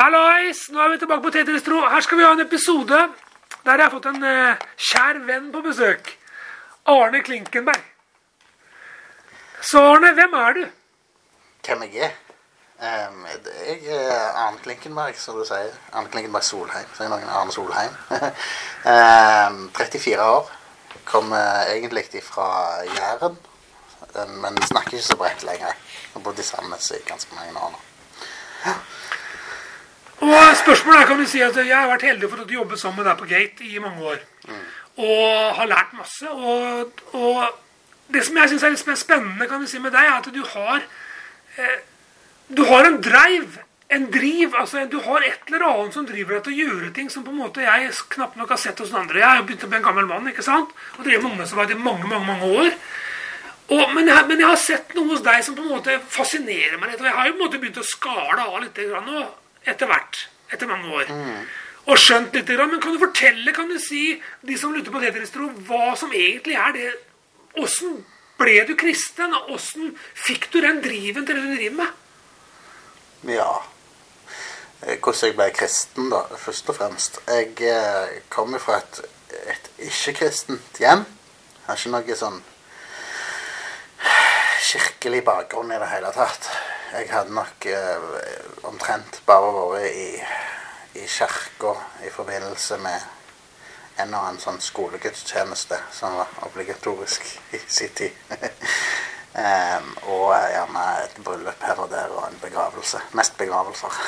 Hallois! 0.00 0.60
Nå 0.72 0.80
er 0.80 0.94
vi 0.94 0.98
tilbake 1.02 1.20
på 1.26 1.30
Tetris-tro. 1.34 1.82
Her 1.92 2.00
skal 2.00 2.16
vi 2.16 2.24
ha 2.24 2.30
en 2.32 2.40
episode 2.40 2.98
der 3.66 3.74
jeg 3.76 3.82
har 3.82 3.90
fått 3.92 4.06
en 4.08 4.22
uh, 4.24 4.62
kjær 4.80 5.18
venn 5.26 5.50
på 5.52 5.60
besøk. 5.66 6.06
Arne 6.88 7.20
Klinkenberg. 7.20 7.82
Så 9.60 9.82
Arne, 9.90 10.14
hvem 10.16 10.36
er 10.40 10.56
du? 10.56 10.62
Hvem 11.66 11.84
jeg 11.84 12.06
er? 12.06 12.14
Um, 12.80 13.26
jeg 13.66 13.92
er 13.98 14.14
Arne 14.46 14.62
Klinkenberg, 14.64 15.20
som 15.20 15.36
du 15.36 15.44
sier. 15.44 15.76
Arne 15.92 16.08
Klinkenberg 16.14 16.48
Solheim. 16.48 16.88
Sier 16.96 17.12
noen 17.12 17.28
Arne 17.28 17.52
Solheim. 17.52 18.00
um, 18.94 19.60
34 19.76 20.30
år. 20.30 20.48
Kommer 21.04 21.68
egentlig 21.74 22.24
fra 22.24 22.48
Jæren, 22.88 23.36
men 24.40 24.56
snakker 24.64 24.96
ikke 24.96 25.10
så 25.10 25.20
bredt 25.20 25.44
lenger. 25.44 25.76
Jeg 25.76 26.16
har 26.16 26.24
bodd 26.24 26.40
i 26.40 26.48
Sandnes 26.48 26.90
i 26.96 27.04
ganske 27.04 27.36
mange 27.36 27.52
år 27.60 27.76
nå. 27.76 27.84
Og 30.20 30.56
spørsmålet 30.56 31.00
er, 31.00 31.06
kan 31.08 31.20
du 31.20 31.26
si 31.28 31.40
at 31.40 31.56
Jeg 31.56 31.76
har 31.76 31.88
vært 31.88 32.04
heldig 32.04 32.28
for 32.28 32.42
å 32.42 32.52
jobbe 32.52 32.76
sammen 32.76 33.00
med 33.00 33.08
deg 33.08 33.20
på 33.20 33.28
Gate 33.30 33.64
i 33.64 33.80
mange 33.80 34.04
år. 34.12 34.20
Og 35.00 35.56
har 35.56 35.70
lært 35.70 35.96
masse. 35.96 36.28
Og, 36.28 37.00
og 37.16 38.12
det 38.12 38.26
som 38.26 38.36
jeg 38.36 38.52
syns 38.52 38.66
er 38.66 38.74
litt 38.74 39.00
spennende 39.00 39.48
kan 39.48 39.62
du 39.62 39.70
si 39.70 39.80
med 39.80 39.94
deg, 39.96 40.04
er 40.04 40.18
at 40.18 40.28
du 40.34 40.42
har 40.54 40.84
eh, 41.56 41.80
Du 42.50 42.64
har 42.66 42.86
en 42.86 43.00
drive. 43.00 43.64
En 43.90 44.06
driv, 44.12 44.54
altså 44.54 44.84
Du 44.90 45.00
har 45.02 45.24
et 45.26 45.48
eller 45.48 45.66
annet 45.66 45.94
som 45.94 46.06
driver 46.06 46.36
deg 46.36 46.44
til 46.44 46.52
å 46.52 46.66
gjøre 46.66 46.90
ting 46.94 47.08
som 47.10 47.24
på 47.24 47.32
en 47.32 47.40
måte 47.40 47.64
jeg 47.64 47.90
knapt 48.12 48.36
nok 48.38 48.52
har 48.54 48.60
sett 48.60 48.78
hos 48.78 48.92
noen 48.92 49.06
andre. 49.06 49.22
Jeg 49.22 49.28
har 49.28 49.46
begynt 49.46 49.64
å 49.64 49.70
bli 49.70 49.80
en 49.80 49.86
gammel 49.88 50.10
mann 50.10 50.28
ikke 50.30 50.46
sant? 50.46 50.74
og 50.98 51.06
drevet 51.06 51.24
med 51.24 51.32
ungdomsarbeid 51.32 51.74
i 51.74 51.80
mange 51.80 52.10
mange, 52.10 52.26
mange 52.28 52.50
år. 52.60 52.74
Og, 53.70 53.82
men, 53.94 54.08
jeg, 54.10 54.26
men 54.26 54.42
jeg 54.42 54.50
har 54.50 54.58
sett 54.58 54.94
noe 54.96 55.12
hos 55.14 55.22
deg 55.22 55.44
som 55.46 55.56
på 55.56 55.62
en 55.62 55.74
måte 55.76 55.96
fascinerer 56.10 56.78
meg 56.78 56.90
litt. 56.90 57.02
og 57.02 57.06
Jeg 57.08 57.16
har 57.16 57.28
jo 57.28 57.34
på 57.34 57.38
en 57.38 57.44
måte 57.46 57.62
begynt 57.62 57.82
å 57.82 57.86
skale 57.86 58.46
av 58.46 58.58
litt 58.62 58.78
grann 58.78 59.06
nå, 59.06 59.26
etter 59.68 59.90
hvert. 59.90 60.24
Etter 60.50 60.70
mange 60.70 60.92
år. 60.94 61.10
Og 61.90 61.98
skjønt 61.98 62.34
litt. 62.36 62.50
Men 62.58 62.80
kan 62.82 62.94
du 62.94 63.02
fortelle, 63.02 63.52
kan 63.56 63.68
du 63.70 63.78
si, 63.82 64.20
de 64.46 64.58
som 64.58 64.74
lytter 64.74 64.92
på 64.94 65.02
Tetris-tro, 65.02 65.50
hva 65.68 65.94
som 65.98 66.12
egentlig 66.12 66.58
er 66.58 66.76
det 66.76 66.88
Åssen 67.58 68.04
ble 68.38 68.60
du 68.68 68.76
kristen? 68.78 69.34
og 69.34 69.56
Åssen 69.56 69.96
fikk 70.14 70.50
du 70.52 70.60
den 70.62 70.78
driven 70.84 71.26
til 71.26 71.36
det 71.36 71.42
du 71.48 71.54
driver 71.56 71.78
med? 71.80 73.32
Ja. 73.34 73.50
Eh, 74.86 74.96
Hvordan 74.96 75.26
jeg 75.26 75.36
ble 75.36 75.48
kristen, 75.56 76.12
da, 76.12 76.22
først 76.38 76.70
og 76.70 76.78
fremst. 76.78 77.18
Jeg 77.28 77.56
eh, 77.66 78.20
kommer 78.32 78.62
fra 78.62 78.78
et, 78.78 79.02
et 79.50 79.70
ikke-kristent 79.90 80.78
hjem. 80.80 81.04
Jeg 81.58 81.66
har 81.66 81.82
ikke 81.82 81.92
noe 81.96 82.16
sånn 82.22 82.40
kirkelig 84.70 85.24
bakgrunn 85.26 85.72
i 85.74 85.78
det 85.82 85.90
hele 85.90 86.12
tatt. 86.14 86.48
Jeg 86.90 87.06
hadde 87.12 87.34
nok 87.34 87.66
eh, 87.70 88.06
omtrent 88.66 89.20
bare 89.26 89.50
vært 89.54 89.92
i, 89.94 90.08
i 90.98 91.04
kirka 91.06 91.76
i 92.02 92.10
forbindelse 92.10 92.78
med 92.82 94.00
en 94.02 94.16
og 94.16 94.24
annen 94.24 94.40
sånn 94.42 94.58
skolegudstjeneste 94.64 95.78
som 95.94 96.16
var 96.18 96.32
obligatorisk 96.48 97.28
i 97.54 97.60
sin 97.70 97.94
tid. 97.94 98.18
um, 99.38 99.88
og 100.16 100.34
gjerne 100.34 100.84
et 101.04 101.16
bryllup 101.22 101.62
her 101.68 101.84
og 101.84 101.94
der 101.94 102.10
og 102.10 102.26
en 102.26 102.42
begravelse. 102.42 103.04
Mest 103.14 103.38
begravelser. 103.38 104.02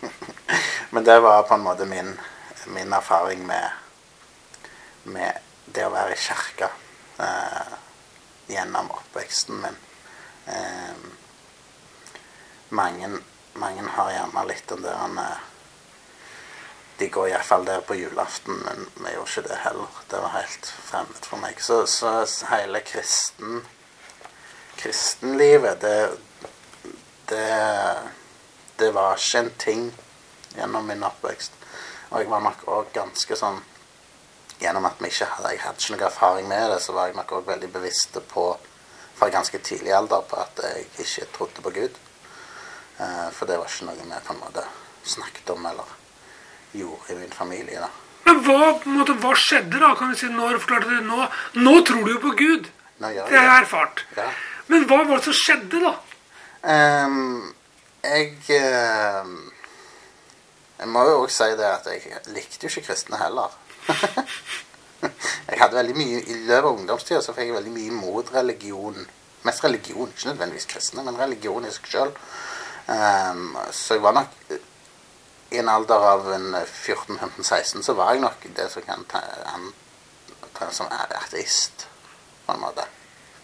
Men 0.94 1.04
det 1.08 1.18
var 1.24 1.48
på 1.50 1.58
en 1.58 1.66
måte 1.66 1.88
min, 1.88 2.14
min 2.78 2.94
erfaring 2.94 3.42
med, 3.46 3.74
med 5.10 5.42
det 5.66 5.88
å 5.88 5.94
være 5.98 6.14
i 6.14 6.24
kirka 6.28 6.70
uh, 7.18 7.78
gjennom 8.48 8.94
oppveksten 9.00 9.64
min. 9.66 9.86
Eh, 10.48 11.08
mange, 12.68 13.10
mange 13.54 13.86
har 13.96 14.10
gjerne 14.12 14.44
litt 14.48 14.68
den 14.68 14.84
der 14.84 15.22
eh, 15.22 15.46
De 16.98 17.08
går 17.14 17.28
iallfall 17.30 17.64
der 17.64 17.80
på 17.86 17.94
julaften, 17.94 18.58
men 18.66 18.86
vi 18.98 19.12
gjorde 19.14 19.30
ikke 19.30 19.48
det 19.48 19.58
heller. 19.62 19.98
Det 20.10 20.22
var 20.22 20.34
helt 20.34 20.70
fremmed 20.82 21.26
for 21.30 21.38
meg. 21.38 21.60
Så, 21.62 21.84
så 21.86 22.26
hele 22.50 22.80
kristen 22.82 23.60
kristenlivet, 24.78 25.80
det, 25.80 26.10
det 27.30 27.46
det 28.78 28.90
var 28.94 29.16
ikke 29.18 29.38
en 29.38 29.50
ting 29.58 29.88
gjennom 30.54 30.86
min 30.86 31.02
oppvekst. 31.02 31.52
Og 32.10 32.20
jeg 32.22 32.30
var 32.30 32.44
nok 32.44 32.62
òg 32.70 32.94
ganske 32.94 33.36
sånn 33.36 33.60
Gjennom 34.58 34.88
at 34.88 34.98
vi 34.98 35.06
ikke 35.06 35.26
hadde, 35.30 35.50
jeg 35.54 35.60
hadde 35.62 35.78
ikke 35.78 35.94
noe 35.94 36.06
erfaring 36.08 36.48
med 36.50 36.64
det, 36.72 36.78
så 36.82 36.90
var 36.90 37.06
jeg 37.06 37.14
nok 37.14 37.30
òg 37.36 37.44
veldig 37.46 37.68
bevisst 37.70 38.16
på 38.32 38.46
fra 39.14 39.28
ganske 39.30 39.60
tidlig 39.62 39.92
alder 39.94 40.24
på 40.26 40.40
at 40.42 40.62
jeg 40.64 40.88
ikke 41.04 41.26
trodde 41.36 41.62
på 41.62 41.72
Gud. 41.76 42.00
Eh, 42.98 43.30
for 43.32 43.46
det 43.46 43.58
var 43.58 43.70
ikke 43.70 43.88
noe 43.88 43.96
vi 43.98 44.20
på 44.26 44.34
en 44.34 44.42
måte 44.42 44.64
snakket 45.08 45.50
om 45.54 45.66
eller 45.66 45.96
gjorde 46.72 47.12
i 47.12 47.18
min 47.18 47.32
familie. 47.32 47.80
da. 47.80 47.90
Men 48.28 48.42
hva, 48.44 48.72
måte, 48.84 49.14
hva 49.22 49.34
skjedde 49.38 49.78
da? 49.80 49.94
kan 49.96 50.10
du 50.12 50.18
si, 50.18 50.28
Når 50.28 50.58
forklarte 50.60 50.90
du 50.90 51.06
nå? 51.06 51.28
Nå 51.62 51.76
tror 51.86 52.04
du 52.04 52.12
jo 52.12 52.18
på 52.20 52.34
Gud. 52.36 52.68
Nå 52.98 53.12
gjør 53.14 53.30
Det 53.30 53.38
har 53.38 53.46
jeg 53.46 53.62
erfart. 53.62 54.04
Ja. 54.16 54.26
Men 54.68 54.84
hva 54.88 54.98
var 55.04 55.22
det 55.22 55.24
som 55.30 55.38
skjedde, 55.38 55.80
da? 55.80 55.94
Um, 56.58 57.54
jeg 58.02 58.34
um, 59.22 59.52
Jeg 60.78 60.90
må 60.92 61.04
jo 61.06 61.22
òg 61.22 61.32
si 61.32 61.48
det 61.56 61.70
at 61.70 61.86
jeg 61.88 62.20
likte 62.34 62.66
jo 62.66 62.72
ikke 62.72 62.90
kristne 62.90 63.20
heller. 63.22 63.54
jeg 65.48 65.60
hadde 65.62 65.78
veldig 65.78 65.94
mye 65.96 66.18
I 66.18 66.36
løpet 66.42 66.58
av 66.58 66.72
ungdomstida 66.74 67.22
så 67.24 67.32
fikk 67.32 67.48
jeg 67.48 67.56
veldig 67.56 67.74
mye 67.78 67.94
imot 67.94 68.34
religion. 68.34 69.08
Mest 69.46 69.64
religion, 69.64 70.10
ikke 70.10 70.32
nødvendigvis 70.32 70.68
kristne, 70.68 71.06
men 71.06 71.16
religion 71.16 71.64
i 71.64 71.72
seg 71.72 71.88
sjøl. 71.88 72.12
Så 72.88 73.94
jeg 73.94 74.02
var 74.02 74.14
nok 74.16 74.36
I 75.50 75.58
en 75.60 75.68
alder 75.68 76.04
av 76.10 76.28
en 76.32 76.54
14-15-16 76.56 77.82
så 77.84 77.94
var 77.96 78.14
jeg 78.14 78.22
nok 78.24 78.46
det 78.56 78.68
som 78.72 78.84
kan 78.84 79.04
an, 79.12 79.70
som 80.72 80.88
ateist, 80.92 81.86
på 82.46 82.52
en 82.52 82.60
måte. 82.60 82.84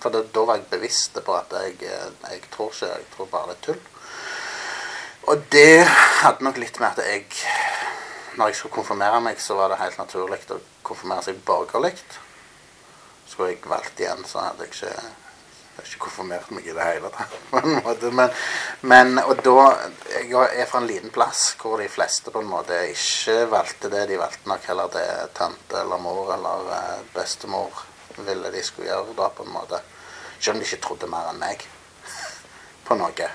For 0.05 0.13
da, 0.13 0.21
da 0.29 0.45
var 0.45 0.59
jeg 0.61 0.69
bevisst 0.69 1.17
på 1.25 1.37
at 1.37 1.53
jeg, 1.57 1.79
eh, 1.89 2.11
jeg 2.29 2.43
tror 2.53 2.73
ikke 2.73 2.91
Jeg 2.91 3.07
tror 3.15 3.31
bare 3.33 3.49
det 3.49 3.57
er 3.57 3.63
tull. 3.67 3.81
Og 5.33 5.45
det 5.53 5.87
hadde 6.21 6.45
nok 6.45 6.61
litt 6.61 6.81
med 6.81 6.91
at 6.91 7.07
jeg 7.09 7.25
Når 8.37 8.51
jeg 8.51 8.57
skulle 8.57 8.75
konfirmere 8.75 9.21
meg, 9.23 9.41
så 9.41 9.55
var 9.55 9.69
det 9.71 9.79
helt 9.79 9.99
naturlig 9.99 10.41
å 10.51 10.59
konfirmere 10.83 11.23
seg 11.23 11.37
borgerlig. 11.47 11.95
Skulle 13.31 13.53
jeg 13.55 13.63
valgt 13.71 14.01
igjen, 14.01 14.25
så 14.27 14.43
hadde 14.43 14.67
jeg 14.67 14.75
ikke 14.75 15.24
jeg 15.75 15.83
har 15.83 15.89
ikke 15.91 16.05
konfirmert 16.05 16.51
meg 16.55 16.67
i 16.71 16.75
det 16.77 16.85
hele 16.87 17.09
tatt. 17.11 17.33
på 17.51 17.59
en 17.59 17.81
måte. 17.83 18.11
Men, 18.15 18.31
men 18.87 19.19
og 19.25 19.41
da 19.43 19.65
Jeg 20.23 20.61
er 20.63 20.69
fra 20.71 20.79
en 20.79 20.87
liten 20.87 21.11
plass 21.11 21.57
hvor 21.59 21.81
de 21.83 21.89
fleste 21.91 22.31
på 22.31 22.43
en 22.45 22.51
måte 22.51 22.79
ikke 22.93 23.49
valgte 23.51 23.91
det. 23.91 24.05
De 24.09 24.21
valgte 24.21 24.49
nok 24.49 24.69
heller 24.71 24.93
det 24.95 25.09
tante 25.35 25.81
eller 25.81 25.99
mor 25.99 26.31
eller 26.37 26.71
eh, 26.79 27.03
bestemor 27.15 27.83
ville 28.23 28.53
de 28.55 28.63
skulle 28.63 28.87
gjøre 28.87 29.17
da, 29.19 29.29
på 29.35 29.43
en 29.43 29.51
måte. 29.57 29.81
Selv 30.39 30.55
om 30.55 30.63
de 30.63 30.69
ikke 30.69 30.83
trodde 30.87 31.11
mer 31.11 31.33
enn 31.33 31.43
meg 31.43 31.67
på 32.87 32.99
noe. 33.01 33.31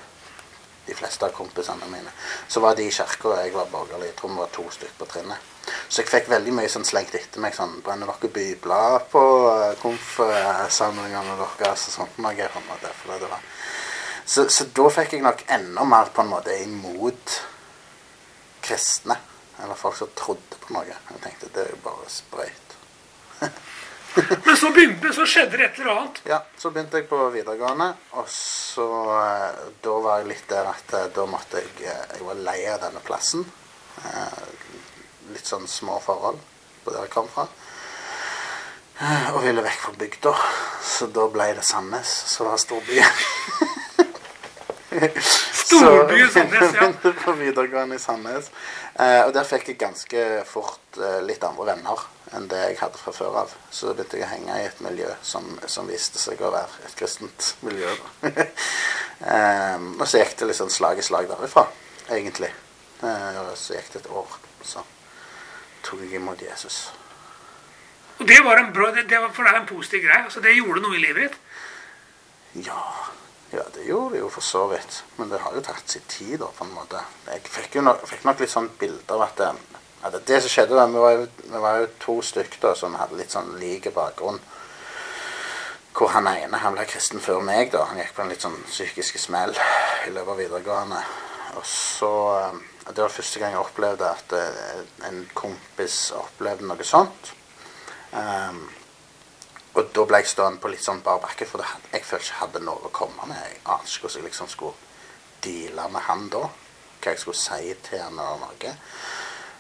De 0.88 0.96
fleste 0.96 1.28
av 1.28 1.36
kompisene 1.36 1.92
mine. 1.92 2.16
Så 2.48 2.64
var 2.64 2.80
de 2.80 2.88
i 2.88 2.94
kirka, 2.94 3.34
og 3.34 3.44
jeg 3.44 3.52
var 3.54 3.68
borgerlig. 3.70 4.14
Jeg 4.14 4.16
tror 4.22 4.32
vi 4.32 4.40
var 4.40 4.56
to 4.56 4.70
stykker 4.74 5.02
på 5.04 5.10
trinnet. 5.12 5.52
Så 5.88 6.02
jeg 6.02 6.12
fikk 6.12 6.30
veldig 6.32 6.54
mye 6.58 6.72
sånn 6.72 6.88
slengt 6.88 7.16
etter 7.18 7.42
meg 7.44 7.56
sånn 7.58 7.80
Brenner 7.86 8.10
dere 8.12 8.32
bibler 8.34 9.06
på 9.12 9.24
eh, 9.54 9.76
konfsamlingene 9.82 11.38
deres 11.40 11.88
og 11.90 11.96
sånt 11.96 12.20
noe? 12.22 12.50
på 12.54 12.62
en 12.62 12.70
måte, 12.70 12.94
for 13.02 13.16
det 13.16 13.30
var. 13.30 13.48
Så, 14.30 14.46
så 14.54 14.68
da 14.78 14.90
fikk 14.94 15.16
jeg 15.16 15.26
nok 15.26 15.42
enda 15.50 15.86
mer 15.90 16.12
på 16.14 16.22
en 16.22 16.34
måte 16.36 16.54
imot 16.62 17.40
kristne. 18.62 19.18
Eller 19.64 19.76
folk 19.76 19.98
som 19.98 20.12
trodde 20.16 20.60
på 20.62 20.74
noe. 20.76 20.86
Jeg 20.86 21.24
tenkte 21.24 21.50
det 21.56 21.66
er 21.66 21.72
jo 21.74 21.80
bare 21.84 22.12
sprøyt. 22.14 22.76
Men 24.46 24.56
så 24.58 24.70
begynte 24.74 25.12
så 25.14 25.26
skjedde 25.30 25.58
det 25.58 25.66
et 25.66 25.80
eller 25.80 25.92
annet. 25.96 26.22
Ja, 26.30 26.40
så 26.58 26.72
begynte 26.74 27.02
jeg 27.02 27.08
på 27.10 27.20
videregående, 27.34 27.92
og 28.18 28.30
så 28.34 28.88
eh, 29.16 29.60
Da 29.84 29.98
var 30.04 30.22
jeg 30.22 30.32
litt 30.32 30.48
der 30.50 30.70
at 30.72 30.96
eh, 30.98 31.10
da 31.16 31.26
måtte 31.30 31.62
jeg 31.62 31.74
Jeg 31.86 32.26
var 32.26 32.42
lei 32.48 32.60
av 32.72 32.82
denne 32.86 33.04
plassen. 33.06 33.46
Litt 35.40 35.48
sånn 35.48 35.70
små 35.72 36.02
forhold 36.04 36.40
på 36.84 36.92
der 36.92 37.06
jeg 37.06 37.14
kom 37.14 37.30
fra. 37.32 37.46
Eh, 39.00 39.30
og 39.32 39.46
ville 39.46 39.64
vekk 39.64 39.86
fra 39.86 39.94
bygda. 40.02 40.34
Så 40.84 41.08
da 41.16 41.30
ble 41.32 41.54
det 41.56 41.64
Sandnes 41.64 42.12
som 42.34 42.50
var 42.50 42.60
storbyen. 42.60 43.22
Storbyen 45.70 46.32
Sandnes, 46.34 46.76
ja. 46.76 46.90
på 47.24 47.38
videregående 47.40 47.96
i 47.96 48.04
Sandnes. 48.04 48.52
Eh, 49.00 49.22
og 49.24 49.32
der 49.38 49.48
fikk 49.48 49.72
jeg 49.72 49.80
ganske 49.80 50.26
fort 50.50 51.00
eh, 51.00 51.22
litt 51.24 51.44
andre 51.48 51.72
venner 51.72 52.04
enn 52.36 52.52
det 52.52 52.60
jeg 52.66 52.80
hadde 52.82 53.00
fra 53.00 53.16
før 53.16 53.40
av. 53.46 53.56
Så 53.72 53.94
begynte 53.94 54.20
jeg 54.20 54.28
å 54.28 54.32
henge 54.34 54.60
i 54.60 54.68
et 54.68 54.84
miljø 54.84 55.08
som, 55.24 55.48
som 55.72 55.88
viste 55.88 56.20
seg 56.20 56.44
å 56.44 56.52
være 56.52 56.84
et 56.84 57.00
kristent 57.00 57.54
miljø. 57.64 57.96
eh, 58.28 59.78
og 59.96 60.04
så 60.04 60.20
gikk 60.20 60.36
det 60.42 60.52
litt 60.52 60.60
sånn 60.60 60.74
slag 60.74 61.00
i 61.00 61.08
slag 61.08 61.32
derifra, 61.32 61.70
egentlig. 62.12 62.52
Eh, 63.00 63.44
og 63.46 63.56
så 63.56 63.80
gikk 63.80 63.94
det 63.96 64.04
et 64.04 64.16
år. 64.20 64.40
Så 64.68 64.84
tok 65.84 66.02
jeg 66.06 66.20
imot 66.20 66.42
Jesus. 66.42 66.90
Og 68.20 68.28
det 68.28 68.40
var, 68.44 68.60
en 68.60 68.74
bra, 68.76 68.90
det, 68.92 69.06
det 69.10 69.20
var 69.24 69.32
for 69.36 69.48
deg 69.48 69.62
en 69.62 69.70
positiv 69.70 70.04
greie. 70.04 70.24
altså 70.26 70.42
Det 70.44 70.58
gjorde 70.58 70.84
noe 70.84 70.98
i 70.98 71.04
livet 71.06 71.30
ditt. 71.30 72.66
Ja, 72.68 72.84
Ja, 73.52 73.64
det 73.74 73.84
gjorde 73.88 74.14
det 74.14 74.20
jo 74.20 74.28
for 74.30 74.46
så 74.46 74.68
vidt. 74.70 75.04
Men 75.18 75.30
det 75.32 75.40
har 75.42 75.56
jo 75.56 75.62
tatt 75.66 75.90
sin 75.90 76.04
tid, 76.08 76.36
da, 76.38 76.52
på 76.54 76.66
en 76.68 76.74
måte. 76.76 77.00
Jeg 77.26 77.42
fikk 77.50 77.80
nok, 77.82 78.04
fikk 78.06 78.28
nok 78.28 78.44
litt 78.44 78.52
sånn 78.52 78.70
bilde 78.78 79.16
av 79.16 79.24
at 79.26 79.40
det, 79.42 79.48
at 80.06 80.18
det 80.28 80.42
som 80.44 80.52
skjedde, 80.54 80.76
da, 80.78 80.86
vi 80.86 81.02
var, 81.02 81.16
jo, 81.18 81.24
vi 81.50 81.62
var 81.64 81.80
jo 81.82 81.88
to 82.04 82.20
stykker 82.22 82.62
da, 82.68 82.76
som 82.78 82.94
hadde 83.00 83.18
litt 83.18 83.34
sånn 83.34 83.56
lik 83.58 83.90
bakgrunn. 83.96 84.38
Hvor 85.98 86.14
han 86.14 86.30
ene 86.30 86.62
han 86.62 86.78
ble 86.78 86.86
kristen 86.88 87.20
før 87.20 87.42
meg. 87.42 87.72
da, 87.74 87.88
Han 87.90 87.98
gikk 87.98 88.14
på 88.16 88.22
en 88.22 88.30
litt 88.30 88.46
sånn 88.46 88.60
psykiske 88.70 89.18
smell 89.20 89.58
i 90.06 90.14
løpet 90.14 90.36
av 90.36 90.38
videregående. 90.44 91.02
Og 91.60 91.66
så 91.68 92.12
eh, 92.40 92.60
Det 92.90 93.04
var 93.04 93.14
første 93.14 93.40
gang 93.40 93.54
jeg 93.54 93.62
opplevde 93.62 94.10
at 94.10 94.34
eh, 94.34 94.84
en 95.10 95.24
kompis 95.38 96.10
opplevde 96.18 96.66
noe 96.66 96.88
sånt. 96.88 97.34
Um, 98.10 98.64
og 99.78 99.92
da 99.94 100.06
ble 100.10 100.24
jeg 100.24 100.32
stående 100.32 100.58
på 100.64 100.72
litt 100.74 100.82
sånn 100.82 101.04
bar 101.06 101.20
bakke, 101.22 101.46
for 101.46 101.62
jeg 101.62 102.02
følte 102.02 102.26
ikke 102.26 102.34
jeg 102.34 102.40
hadde 102.40 102.64
noe 102.66 102.90
å 102.90 102.94
komme 102.96 103.28
med. 103.30 103.38
Jeg 103.46 103.62
ante 103.70 103.92
ikke 103.92 104.08
hvordan 104.08 104.24
jeg 104.24 104.26
liksom 104.32 104.50
skulle 104.50 104.74
deale 105.46 105.86
med 105.94 106.06
han 106.08 106.26
da. 106.34 106.42
Hva 107.00 107.14
jeg 107.14 107.22
skulle 107.22 107.40
si 107.44 107.76
til 107.86 108.02
han 108.02 108.18
eller 108.18 108.42
noe. 108.42 108.74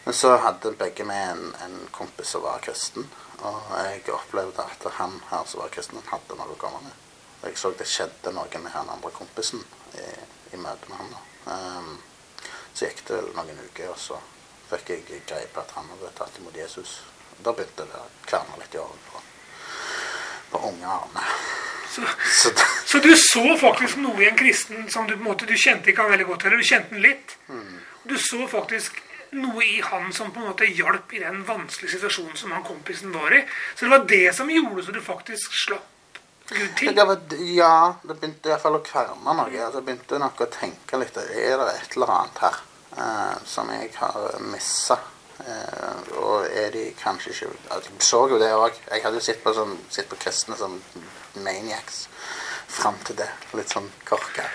Men 0.07 0.18
så 0.18 0.34
hadde 0.42 0.74
begge 0.80 1.06
med 1.06 1.24
en, 1.36 1.46
en 1.68 1.78
kompis 1.94 2.34
som 2.34 2.48
var 2.48 2.66
kristen. 2.66 3.06
Og 3.46 3.72
jeg 3.78 4.04
opplevde 4.16 4.66
at 4.66 4.92
han 4.98 5.19
her 5.30 5.46
som 5.46 5.62
var 5.62 5.72
kristen, 5.75 6.01
hadde 6.10 6.40
noe 6.40 6.57
å 6.57 6.60
komme 6.60 6.81
med. 6.88 7.07
Og 7.44 7.51
jeg 7.51 7.62
så 7.62 7.75
det 7.78 7.88
skjedde 7.88 8.34
noe 8.34 8.63
med 8.63 8.74
han 8.74 8.90
andre 8.90 9.13
kompisen 9.16 9.62
i, 9.94 10.07
i 10.56 10.60
møte 10.60 10.90
med 10.90 11.04
han. 11.04 11.13
da. 11.13 11.29
Ehm, 11.50 11.98
så 12.74 12.86
gikk 12.86 13.06
det 13.10 13.22
noen 13.36 13.63
uker, 13.66 13.90
og 13.94 14.00
så 14.00 14.19
fikk 14.69 14.94
jeg 14.94 15.24
greie 15.28 15.50
på 15.54 15.63
at 15.63 15.74
han 15.75 15.90
hadde 15.94 16.12
tatt 16.18 16.38
imot 16.40 16.57
Jesus. 16.57 17.00
Da 17.44 17.54
begynte 17.56 17.88
det 17.88 18.00
å 18.00 18.07
kverne 18.28 18.60
litt 18.62 18.75
i 18.75 18.81
året 18.81 19.10
på, 19.10 19.24
på 20.54 20.63
unge 20.69 20.94
Arne. 20.94 21.25
Så, 21.90 22.06
Så 22.30 22.51
så 22.86 23.00
du 23.01 23.12
så 23.18 23.44
faktisk 23.57 23.98
noe 24.01 24.22
i 24.22 24.28
en 24.30 24.38
kristen 24.38 24.90
som 24.94 25.07
du 25.07 25.16
på 25.16 25.24
en 25.24 25.30
måte, 25.31 25.48
du 25.50 25.57
kjente 25.57 25.90
ikke 25.90 26.06
han 26.06 26.13
veldig 26.13 26.28
godt, 26.30 26.46
eller 26.46 26.62
du 26.62 26.68
kjente 26.68 26.94
han 26.94 27.06
litt. 27.06 27.36
Du 28.06 28.16
så 28.22 28.46
faktisk 28.50 29.01
noe 29.38 29.66
i 29.66 29.80
han 29.86 30.13
som 30.13 30.31
på 30.34 30.42
en 30.42 30.50
måte 30.50 30.69
hjalp 30.69 31.13
i 31.13 31.22
den 31.22 31.44
vanskelige 31.46 31.98
situasjonen 31.98 32.38
som 32.38 32.54
han 32.54 32.66
kompisen 32.66 33.13
var 33.13 33.34
i. 33.36 33.44
Så 33.75 33.86
det 33.86 33.94
var 33.94 34.07
det 34.10 34.28
som 34.38 34.50
gjorde 34.50 34.86
så 34.86 34.96
du 34.96 35.01
faktisk 35.06 35.54
slapp 35.66 35.88
Gud 36.50 36.75
til. 36.78 36.96
det 36.96 37.06
var, 37.06 37.19
ja, 37.54 37.94
det 38.04 38.16
begynte 38.18 38.50
i 38.50 38.54
hvert 38.54 38.63
fall 38.63 38.80
å 38.80 38.84
kverne 38.86 39.36
noe. 39.38 39.46
Altså, 39.46 39.80
jeg 39.80 39.86
begynte 39.86 40.19
nok 40.22 40.42
å 40.42 40.50
tenke 40.54 41.00
litt 41.01 41.18
Er 41.22 41.62
det 41.62 41.69
et 41.75 41.96
eller 41.96 42.13
annet 42.16 42.42
her 42.46 42.60
eh, 42.98 43.36
som 43.46 43.69
jeg 43.74 43.92
har 44.00 44.40
missa? 44.50 44.98
Eh, 45.40 46.16
og 46.19 46.50
er 46.51 46.74
de 46.74 46.90
kanskje 47.00 47.31
ikke 47.31 47.51
altså, 47.69 47.94
Jeg 47.94 48.07
så 48.10 48.24
jo 48.31 48.42
det 48.42 48.50
òg. 48.56 48.81
Jeg 48.90 49.06
hadde 49.06 49.22
jo 49.22 49.28
sett 49.30 49.44
på, 49.44 49.54
sånn, 49.56 49.78
på 50.10 50.19
kristne 50.19 50.57
som 50.60 50.75
maniacs 51.46 52.07
fram 52.69 52.98
til 53.06 53.22
det. 53.22 53.30
Litt 53.57 53.72
sånn 53.74 53.90
korka. 54.07 54.48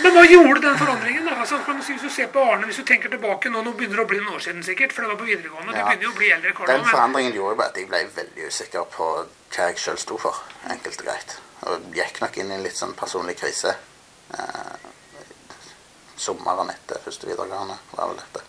Men 0.00 0.14
hva 0.16 0.22
gjorde 0.24 0.60
den 0.64 0.78
forandringen? 0.80 1.26
da? 1.28 1.34
Altså, 1.42 1.58
hvis 1.76 2.02
du 2.02 2.08
ser 2.10 2.30
på 2.32 2.40
Arne, 2.40 2.66
hvis 2.66 2.80
du 2.80 2.84
tenker 2.88 3.12
tilbake 3.12 3.50
nå, 3.52 3.62
nå 3.62 3.74
begynner 3.76 4.00
det 4.00 4.04
å 4.06 4.10
bli 4.12 4.20
noen 4.22 4.38
år 4.38 4.44
siden 4.46 4.64
sikkert, 4.64 4.94
for 4.94 5.04
det 5.04 5.12
var 5.12 5.20
på 5.20 5.28
videregående, 5.28 5.74
du 5.74 5.80
begynner 5.82 6.06
jo 6.08 6.12
å 6.14 6.18
bli 6.18 6.30
eldre 6.32 6.54
Karl, 6.56 6.70
den 6.70 6.78
Den 6.78 6.86
men 6.86 6.94
forandringen 6.94 7.36
gjorde 7.36 7.58
bare 7.60 7.74
at 7.74 7.80
jeg 7.80 7.90
ble 7.90 8.02
veldig 8.16 8.48
usikker 8.48 8.88
på 8.96 9.08
hva 9.52 9.68
jeg 9.68 9.82
sjøl 9.84 10.00
sto 10.00 10.18
for. 10.22 10.40
Enkelt 10.72 11.04
og 11.04 11.10
greit. 11.10 11.36
Og 11.68 11.98
gikk 11.98 12.22
nok 12.24 12.40
inn 12.40 12.50
i 12.50 12.56
en 12.56 12.64
litt 12.64 12.78
sånn 12.78 12.96
personlig 12.98 13.36
krise. 13.42 13.76
Eh, 14.32 14.88
sommeren 16.16 16.72
etter 16.72 17.02
første 17.04 17.28
videregående 17.28 17.76
var 17.92 18.12
vel 18.12 18.22
dette. 18.22 18.46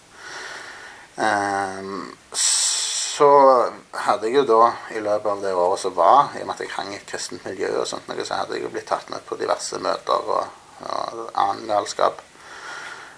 Eh, 1.27 1.93
så 3.13 3.29
hadde 4.07 4.25
jeg 4.25 4.39
jo 4.39 4.43
da, 4.49 4.71
i 4.95 5.01
løpet 5.03 5.29
av 5.29 5.41
det 5.43 5.53
året 5.53 5.81
som 5.83 5.93
var, 5.93 6.31
i 6.33 6.41
og 6.41 6.47
med 6.49 6.55
at 6.55 6.63
jeg 6.63 6.73
hang 6.73 6.93
i 6.93 6.97
et 6.97 7.05
kristent 7.05 7.43
miljø, 7.45 7.69
og 7.83 7.85
sånt, 7.85 8.09
så 8.09 8.39
hadde 8.39 8.57
jeg 8.57 8.65
jo 8.65 8.71
blitt 8.73 8.87
tatt 8.89 9.11
med 9.13 9.21
på 9.27 9.37
diverse 9.37 9.77
møter 9.83 10.31
og, 10.33 10.62
og 10.81 11.29
annen 11.33 11.67
galskap. 11.69 12.21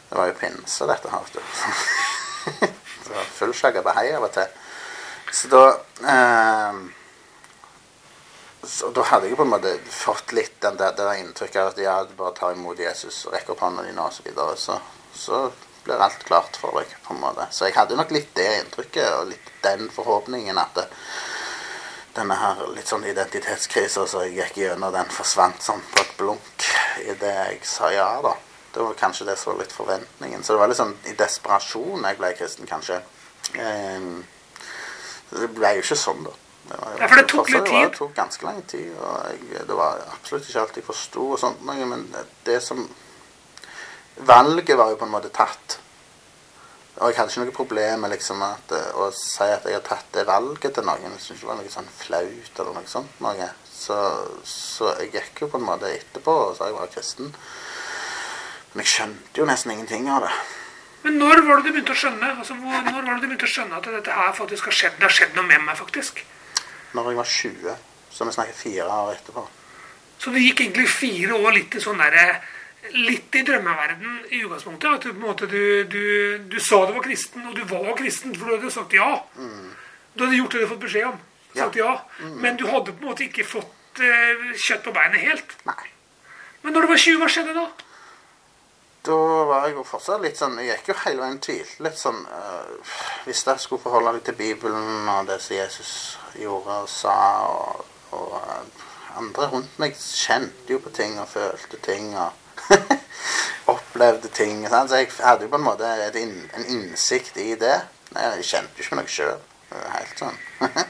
Det 0.10 0.18
var 0.20 0.30
jo 0.30 0.38
pinse, 0.40 0.86
dette 0.90 1.12
her. 1.12 1.32
det 2.60 3.10
var 3.16 3.34
full 3.40 3.56
shagabahai 3.56 4.12
av 4.14 4.28
og 4.28 4.36
til. 4.36 4.62
Så 5.34 5.50
da 5.52 5.64
eh, 6.12 6.86
så 8.66 8.90
da 8.90 9.04
hadde 9.06 9.30
jeg 9.30 9.38
på 9.38 9.46
en 9.46 9.52
måte 9.52 9.72
fått 9.94 10.32
litt 10.34 10.56
den 10.64 10.78
der, 10.80 10.94
det 10.98 11.20
inntrykket 11.20 11.62
av 11.62 11.68
at 11.74 11.82
ja, 11.82 11.96
du 12.04 12.16
bare 12.18 12.34
tar 12.38 12.56
imot 12.56 12.80
Jesus 12.82 13.26
rekker 13.30 13.54
opp 13.54 13.62
hånda 13.62 13.84
di 13.86 13.94
og 13.94 14.14
så 14.14 14.26
videre, 14.26 14.56
så, 14.58 14.80
så 15.14 15.42
blir 15.86 16.02
alt 16.02 16.24
klart 16.26 16.58
for 16.58 16.74
deg, 16.80 16.96
på 17.06 17.14
en 17.14 17.22
måte. 17.22 17.46
Så 17.54 17.70
jeg 17.70 17.76
hadde 17.78 17.98
nok 18.00 18.14
litt 18.16 18.32
det 18.38 18.48
inntrykket 18.64 19.20
og 19.20 19.30
litt 19.30 19.52
den 19.62 19.86
forhåpningen 19.94 20.58
at 20.58 20.80
det, 20.80 20.88
denne 22.18 22.38
her 22.40 22.64
litt 22.74 22.90
sånn 22.90 23.06
identitetskrisa 23.06 24.08
som 24.10 24.26
jeg 24.26 24.40
gikk 24.40 24.62
gjennom, 24.64 24.94
den 24.96 25.14
forsvant 25.14 25.62
sånn 25.62 25.84
på 25.92 26.02
et 26.02 26.18
blunk 26.18 26.70
idet 27.04 27.34
jeg 27.36 27.60
sa 27.68 27.92
ja, 27.94 28.10
da. 28.24 28.36
Det 28.76 28.84
var 28.84 28.98
kanskje 29.00 29.26
det 29.30 29.38
som 29.40 29.54
var 29.54 29.62
litt 29.64 29.72
forventningen. 29.76 30.44
Så 30.44 30.54
det 30.54 30.60
var 30.60 30.72
litt 30.72 30.80
sånn 30.80 30.96
i 31.08 31.14
desperasjon 31.16 32.04
jeg 32.04 32.18
ble 32.20 32.32
kristen, 32.36 32.68
kanskje. 32.68 33.00
Ehm, 33.56 34.26
det 35.32 35.48
ble 35.56 35.78
jo 35.78 35.86
ikke 35.86 36.00
sånn, 36.00 36.26
da. 36.28 36.34
Det 36.66 36.82
var 36.82 37.00
Ja, 37.00 37.08
for 37.08 37.22
det 37.22 37.28
tok 37.30 37.50
litt 37.54 37.66
tid. 37.70 37.82
det 37.86 37.98
tok 37.98 38.14
ganske 38.18 38.46
lang 38.46 38.62
tid, 38.68 38.92
og 38.98 39.32
jeg, 39.32 39.66
det 39.70 39.80
var 39.80 40.02
absolutt 40.12 40.50
ikke 40.50 40.62
alt 40.62 40.78
jeg 40.80 40.86
forsto 40.88 41.26
og 41.36 41.40
sånt 41.40 41.62
men 41.62 42.08
det, 42.12 42.26
det 42.48 42.62
som 42.64 42.88
Valget 44.16 44.78
var 44.78 44.90
jo 44.90 44.96
på 44.96 45.06
en 45.06 45.12
måte 45.12 45.30
tatt. 45.36 45.80
Og 46.96 47.10
jeg 47.12 47.18
hadde 47.18 47.34
ikke 47.34 47.44
noe 47.44 47.56
problem 47.56 48.06
med 48.06 48.14
liksom 48.14 48.42
at, 48.46 48.72
eh, 48.72 48.92
å 48.96 49.10
si 49.12 49.44
at 49.44 49.66
jeg 49.68 49.76
har 49.76 49.84
tatt 49.84 50.14
det 50.16 50.24
valget 50.28 50.74
til 50.78 50.86
noen. 50.88 51.02
Jeg 51.04 51.20
syntes 51.20 51.32
ikke 51.36 51.42
det 51.42 51.50
var 51.50 51.58
noe 51.60 51.74
sånn 51.74 51.90
flaut 51.98 52.60
eller 52.64 52.78
noe 52.78 52.88
sånt. 52.88 53.18
Noe. 53.20 53.50
Så, 53.76 53.96
så 54.48 54.94
jeg 55.02 55.12
gikk 55.14 55.44
jo 55.44 55.50
på 55.52 55.60
en 55.60 55.68
måte 55.68 55.90
etterpå 55.92 56.34
og 56.48 56.54
sa 56.58 56.70
jeg 56.70 56.78
var 56.78 56.92
kristen. 56.94 57.34
Men 58.74 58.84
jeg 58.84 58.92
skjønte 58.94 59.42
jo 59.42 59.48
nesten 59.50 59.74
ingenting 59.76 60.08
av 60.12 60.26
det. 60.26 60.32
Men 61.06 61.20
når 61.22 61.44
var 61.46 61.60
det 61.60 61.68
du 61.68 61.76
begynte 61.76 61.94
å 61.94 62.00
skjønne 62.00 62.32
altså, 62.40 62.56
når 62.58 62.88
var 62.96 63.04
det 63.12 63.20
du 63.22 63.28
begynte 63.28 63.46
å 63.46 63.52
skjønne 63.52 63.78
at 63.78 63.92
dette 63.94 64.16
her 64.16 64.34
faktisk 64.40 64.72
har 64.72 64.78
skjedd? 64.80 64.96
Det 64.98 65.06
har 65.06 65.14
skjedd 65.14 65.36
noe 65.38 65.46
med 65.52 65.62
meg, 65.68 65.78
faktisk. 65.78 66.24
Når 66.98 67.12
jeg 67.12 67.20
var 67.20 67.30
20, 67.36 67.76
så 68.16 68.26
vi 68.26 68.34
snakker 68.40 68.58
fire 68.58 68.88
år 68.96 69.12
etterpå. 69.20 69.44
Så 70.24 70.34
det 70.34 70.42
gikk 70.42 70.64
egentlig 70.64 70.88
fire 70.90 71.38
år 71.38 71.58
litt 71.60 71.76
i 71.78 71.84
sånn 71.84 72.02
derre 72.02 72.28
Litt 72.94 73.34
i 73.34 73.42
drømmeverden 73.42 74.28
i 74.30 74.44
utgangspunktet. 74.46 74.92
At 74.94 75.06
du 75.08 75.08
på 75.10 75.16
en 75.18 75.24
måte 75.24 75.48
du, 75.50 75.62
du, 75.90 76.04
du 76.52 76.58
sa 76.62 76.84
du 76.86 76.92
var 76.94 77.02
kristen, 77.02 77.42
og 77.50 77.56
du 77.58 77.64
var 77.66 77.96
kristen, 77.98 78.36
for 78.38 78.46
du 78.46 78.60
hadde 78.60 78.70
sagt 78.76 78.94
ja. 78.94 79.08
Du 80.14 80.22
hadde 80.22 80.38
gjort 80.38 80.54
det 80.54 80.60
du 80.60 80.62
hadde 80.62 80.74
fått 80.76 80.84
beskjed 80.84 81.08
om. 81.10 81.18
Sagt 81.56 81.80
ja. 81.80 81.96
Men 82.20 82.58
du 82.60 82.66
hadde 82.68 82.94
på 82.94 83.04
en 83.04 83.12
måte 83.12 83.26
ikke 83.28 83.48
fått 83.48 84.02
eh, 84.04 84.46
kjøtt 84.60 84.84
på 84.86 84.94
beinet 84.96 85.24
helt. 85.24 85.58
Nei. 85.68 85.92
Men 86.64 86.76
når 86.76 86.86
du 86.86 86.92
var 86.94 87.02
20, 87.02 87.20
hva 87.22 87.32
skjedde 87.32 87.56
da? 87.56 87.66
Da 89.06 89.18
var 89.46 89.68
jeg 89.68 89.76
jo 89.78 89.84
fortsatt 89.86 90.24
litt 90.24 90.40
sånn 90.40 90.56
Jeg 90.64 90.80
gikk 90.80 90.88
jo 90.90 90.96
hele 91.04 91.22
veien 91.22 91.42
tvilt. 91.44 91.76
Litt 91.86 92.00
sånn 92.00 92.24
øh, 92.26 92.96
Hvis 93.28 93.44
jeg 93.46 93.62
skulle 93.62 93.84
forholde 93.84 94.16
meg 94.16 94.26
til 94.26 94.38
Bibelen 94.40 95.10
og 95.12 95.30
det 95.30 95.38
som 95.46 95.58
Jesus 95.60 95.92
gjorde 96.42 96.80
og 96.82 96.90
sa, 96.90 97.14
og, 97.52 97.86
og 98.18 98.34
øh, 98.40 98.86
andre 99.22 99.50
rundt 99.54 99.78
meg 99.80 99.94
kjente 100.00 100.74
jo 100.74 100.82
på 100.84 100.92
ting 100.96 101.20
og 101.22 101.30
følte 101.32 101.80
ting 101.86 102.16
og 102.18 102.34
opplevde 103.76 104.32
ting. 104.34 104.66
Sant? 104.70 104.90
Så 104.90 105.04
jeg 105.04 105.12
hadde 105.20 105.46
jo 105.46 105.54
på 105.54 105.62
en 105.62 105.68
måte 105.70 105.92
en 106.10 106.66
innsikt 106.66 107.38
i 107.42 107.54
det. 107.62 107.78
Jeg 108.16 108.50
kjente 108.50 108.80
jo 108.80 108.88
ikke 108.88 109.00
noe 109.00 109.12
sjøl. 109.12 109.46
Helt 109.70 110.26
sånn. 110.26 110.42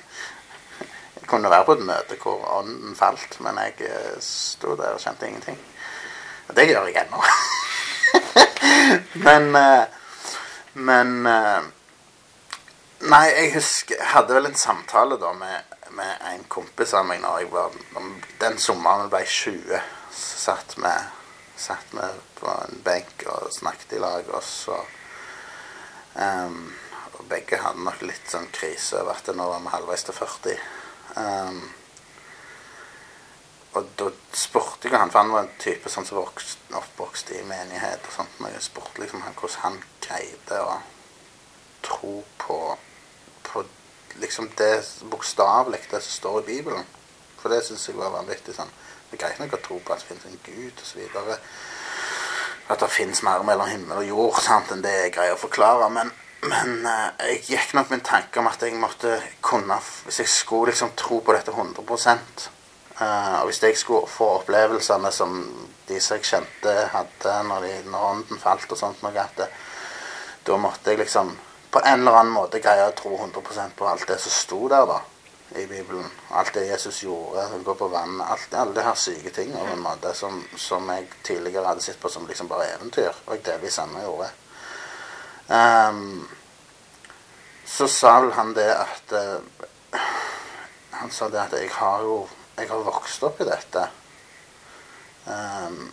Kunne 1.27 1.49
være 1.49 1.65
på 1.65 1.75
et 1.77 1.85
møte 1.85 2.17
hvor 2.21 2.43
ånden 2.59 2.95
falt, 2.95 3.39
men 3.41 3.57
jeg 3.57 3.87
øh, 3.89 4.15
sto 4.21 4.75
der 4.77 4.93
og 4.93 5.01
kjente 5.01 5.27
ingenting. 5.27 5.59
Og 6.47 6.55
det 6.55 6.67
gjør 6.69 6.89
jeg 6.89 7.05
ennå. 7.05 7.23
men 9.27 9.55
eh, 9.55 9.85
Men 10.75 11.25
eh, 11.25 11.63
Nei, 13.07 13.25
jeg 13.31 13.53
husker 13.53 13.95
Jeg 13.95 14.07
hadde 14.11 14.35
vel 14.35 14.49
en 14.49 14.57
samtale 14.59 15.17
da 15.21 15.31
med, 15.37 15.75
med 15.95 16.25
en 16.33 16.43
kompis 16.51 16.93
av 16.97 17.05
meg 17.07 17.21
når 17.23 17.43
jeg 17.43 17.51
var 17.53 17.77
Den 18.41 18.57
sommeren 18.59 19.05
jeg 19.05 19.13
ble 19.13 19.21
20. 19.25 19.79
Så 20.11 20.41
satt 20.45 20.75
vi 20.77 20.95
satt 21.55 21.93
vi 21.95 22.07
på 22.35 22.51
en 22.51 22.81
benk 22.83 23.23
og 23.31 23.47
snakket 23.55 23.93
i 23.95 23.99
lag, 24.03 24.27
og 24.27 24.43
så 24.43 24.75
um, 26.19 26.73
Og 27.15 27.21
begge 27.31 27.61
hadde 27.61 27.85
nok 27.85 28.01
litt 28.03 28.27
sånn 28.27 28.49
krise 28.51 28.99
over 28.99 29.15
at 29.15 29.29
nå 29.31 29.45
var 29.47 29.63
vi 29.63 29.71
halvveis 29.71 30.03
til 30.03 30.17
40. 30.17 30.57
Ehm, 31.21 31.61
og 33.75 33.87
da 33.99 34.09
spurte 34.31 34.87
jeg 34.87 34.99
han, 34.99 35.11
for 35.11 35.19
han 35.19 35.33
var 35.35 35.45
en 35.45 35.55
type 35.59 35.91
sånn 35.91 36.07
som 36.07 36.21
vokst, 36.21 36.61
oppvokste 36.75 37.35
i 37.39 37.47
menighet 37.47 38.07
og 38.07 38.13
sånt, 38.15 38.37
men 38.39 38.53
jeg 38.55 38.67
spurte 38.69 39.03
liksom 39.03 39.23
han 39.25 39.35
hvordan 39.35 39.63
han 39.65 39.79
greide 40.05 40.59
å 40.63 40.77
tro 41.85 42.13
på, 42.39 42.59
på 43.43 43.63
liksom 44.23 44.49
det 44.57 44.73
bokstavelig, 45.11 45.81
det 45.91 46.01
som 46.01 46.15
står 46.19 46.41
i 46.41 46.47
Bibelen. 46.53 46.87
For 47.41 47.51
det 47.51 47.65
syns 47.65 47.87
jeg 47.89 47.99
var 47.99 48.15
vanvittig 48.15 48.55
sånn. 48.55 48.71
Det 49.09 49.19
er 49.19 49.25
greit 49.25 49.41
nok 49.43 49.57
å 49.57 49.63
tro 49.67 49.79
på 49.83 49.93
at 49.93 50.01
det 50.01 50.09
finnes 50.09 50.29
en 50.29 50.39
Gud 50.47 50.79
osv. 50.81 51.01
At 52.71 52.79
det 52.81 52.89
finnes 52.89 53.21
mer 53.27 53.43
mellom 53.45 53.69
himmel 53.69 54.01
og 54.01 54.07
jord 54.07 54.39
sant, 54.41 54.71
enn 54.73 54.81
det 54.81 54.93
jeg 54.95 55.13
greier 55.19 55.35
å 55.35 55.41
forklare. 55.43 55.91
Men, 55.93 56.09
men 56.43 56.85
eh, 56.85 57.29
jeg 57.31 57.45
gikk 57.47 57.73
nok 57.77 57.89
med 57.89 57.99
en 57.99 58.09
tanke 58.09 58.41
om 58.41 58.49
at 58.51 58.61
jeg 58.61 58.75
måtte 58.77 59.15
kunne 59.41 59.77
Hvis 60.05 60.19
jeg 60.19 60.29
skulle 60.29 60.71
liksom 60.71 60.91
tro 60.99 61.21
på 61.25 61.33
dette 61.33 61.51
100 61.51 61.81
Eh, 63.01 63.39
og 63.41 63.45
hvis 63.45 63.63
jeg 63.63 63.77
skulle 63.77 64.07
få 64.07 64.25
opplevelsene 64.37 65.11
som 65.11 65.33
de 65.87 65.97
som 65.99 66.15
jeg 66.15 66.29
kjente 66.29 66.75
hadde 66.93 67.33
når, 67.43 67.65
de, 67.65 67.73
når 67.91 68.05
ånden 68.11 68.39
falt 68.39 68.71
og 68.71 68.79
sånt, 68.79 69.01
noe, 69.03 69.11
at 69.19 69.35
det, 69.35 69.49
da 70.47 70.55
måtte 70.57 70.93
jeg 70.93 71.01
liksom 71.01 71.33
på 71.73 71.81
en 71.83 71.99
eller 71.99 72.21
annen 72.21 72.31
måte 72.31 72.61
greie 72.63 72.85
å 72.87 72.95
tro 72.95 73.17
100% 73.17 73.75
på 73.75 73.89
alt 73.89 74.07
det 74.07 74.15
som 74.23 74.31
sto 74.31 74.61
der, 74.71 74.87
da 74.87 75.01
i 75.59 75.65
Bibelen. 75.67 76.07
Alt 76.39 76.55
det 76.55 76.63
Jesus 76.69 77.01
gjorde, 77.03 77.43
gå 77.67 77.75
på 77.75 77.89
vann, 77.91 78.15
alt, 78.23 78.55
alle 78.55 78.73
de 78.73 78.87
her 78.87 78.95
syke 78.95 79.29
tingene 79.35 79.59
på 79.59 79.75
en 79.75 80.15
som, 80.15 80.39
som, 80.55 80.87
jeg 80.95 81.09
tidligere 81.23 81.67
hadde 81.67 81.83
sett 81.83 81.99
på 81.99 82.09
som 82.09 82.25
liksom 82.27 82.47
bare 82.47 82.71
eventyr, 82.77 83.11
og 83.27 83.35
jeg 83.35 83.43
delvis 83.45 83.77
ennå 83.83 84.07
gjorde. 84.07 84.31
Um, 85.47 86.27
så 87.65 87.87
sa 87.91 88.15
vel 88.23 88.31
han 88.33 88.53
det 88.57 88.65
at 88.73 89.11
uh, 89.13 89.99
Han 91.01 91.11
sa 91.13 91.27
det 91.29 91.37
at 91.43 91.53
jeg 91.53 91.69
har 91.75 92.01
jo 92.01 92.23
jeg 92.55 92.69
har 92.69 92.85
vokst 92.87 93.23
opp 93.27 93.41
i 93.43 93.47
dette. 93.49 93.81
Um, 95.27 95.91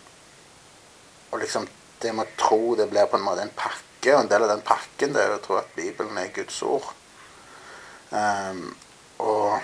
og 1.31 1.39
liksom 1.41 1.67
det 2.01 2.13
med 2.15 2.29
tro 2.39 2.75
det 2.79 2.87
blir 2.91 3.09
på 3.11 3.19
en 3.19 3.25
måte 3.25 3.43
en 3.43 3.51
pakke, 3.57 4.13
og 4.13 4.21
en 4.21 4.31
del 4.31 4.45
av 4.45 4.53
den 4.53 4.63
pakken 4.63 5.15
det 5.15 5.25
er 5.25 5.35
å 5.35 5.41
tro 5.43 5.57
at 5.59 5.73
Bibelen 5.75 6.17
er 6.21 6.31
Guds 6.35 6.61
ord. 6.63 6.87
Um, 8.15 8.69
og 9.19 9.59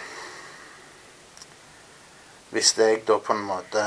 hvis 2.52 2.74
jeg 2.78 3.04
da 3.08 3.20
på 3.22 3.36
en 3.36 3.46
måte 3.46 3.84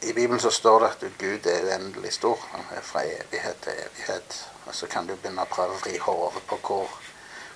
I 0.00 0.12
Bibelen 0.12 0.40
så 0.40 0.50
står 0.50 0.80
det 0.80 0.86
at 0.86 1.04
Gud 1.18 1.46
er 1.46 1.64
uendelig 1.66 2.12
stor. 2.12 2.38
Han 2.52 2.64
er 2.76 2.84
fra 2.86 3.02
evighet 3.02 3.60
til 3.62 3.72
evighet. 3.72 4.36
Og 4.66 4.74
så 4.74 4.86
kan 4.86 5.06
du 5.06 5.16
begynne 5.16 5.42
å 5.42 5.50
prøve 5.50 5.74
å 5.74 5.80
vri 5.80 5.96
hodet 5.98 6.42
på 6.46 6.58
hvor, 6.62 6.92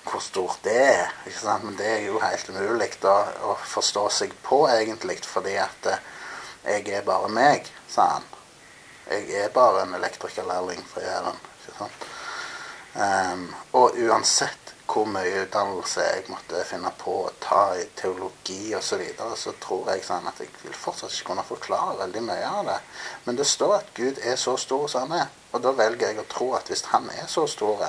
hvor, 0.03 0.23
stort 0.23 0.59
det 0.65 0.75
er. 0.81 1.13
Men 1.63 1.77
det 1.79 1.87
er 1.87 2.01
jo 2.07 2.19
helt 2.19 2.49
umulig 2.49 2.89
å 3.05 3.55
forstå 3.75 4.07
seg 4.09 4.35
på, 4.43 4.65
egentlig, 4.67 5.21
fordi 5.23 5.55
at 5.61 5.87
eh, 5.93 6.03
jeg 6.65 6.97
er 6.97 7.07
bare 7.07 7.31
meg, 7.31 7.69
sa 7.87 8.09
han. 8.17 8.27
Jeg 9.07 9.29
er 9.45 9.55
bare 9.55 9.85
en 9.85 9.95
elektrikerlærling 9.95 10.83
fra 10.87 11.03
Jæren. 11.03 11.39
Um, 12.93 13.47
og 13.73 13.95
uansett 13.97 14.62
hvor 14.93 15.07
mye 15.09 15.43
utdannelse 15.43 16.03
jeg 16.05 16.25
måtte 16.29 16.61
finne 16.69 16.91
på 16.99 17.15
å 17.23 17.31
ta 17.41 17.61
i 17.79 17.85
teologi 17.97 18.75
osv., 18.77 18.89
så, 18.89 18.99
videre, 19.01 19.37
så 19.39 19.53
tror 19.63 19.89
jeg 19.89 20.05
sånn 20.05 20.27
at 20.29 20.41
jeg 20.41 20.51
vil 20.61 20.75
fortsatt 20.77 21.13
ikke 21.15 21.31
kunne 21.31 21.45
forklare 21.47 21.97
veldig 22.03 22.21
mye 22.27 22.49
av 22.49 22.67
det. 22.69 22.77
Men 23.25 23.39
det 23.39 23.47
står 23.49 23.79
at 23.79 23.89
Gud 23.97 24.21
er 24.21 24.37
så 24.37 24.53
stor 24.61 24.85
som 24.91 25.07
han 25.07 25.23
er. 25.23 25.31
Og 25.53 25.65
da 25.65 25.73
velger 25.77 26.11
jeg 26.11 26.21
å 26.21 26.29
tro 26.29 26.51
at 26.57 26.69
hvis 26.69 26.85
han 26.91 27.09
er 27.13 27.25
så 27.31 27.47
stor, 27.49 27.81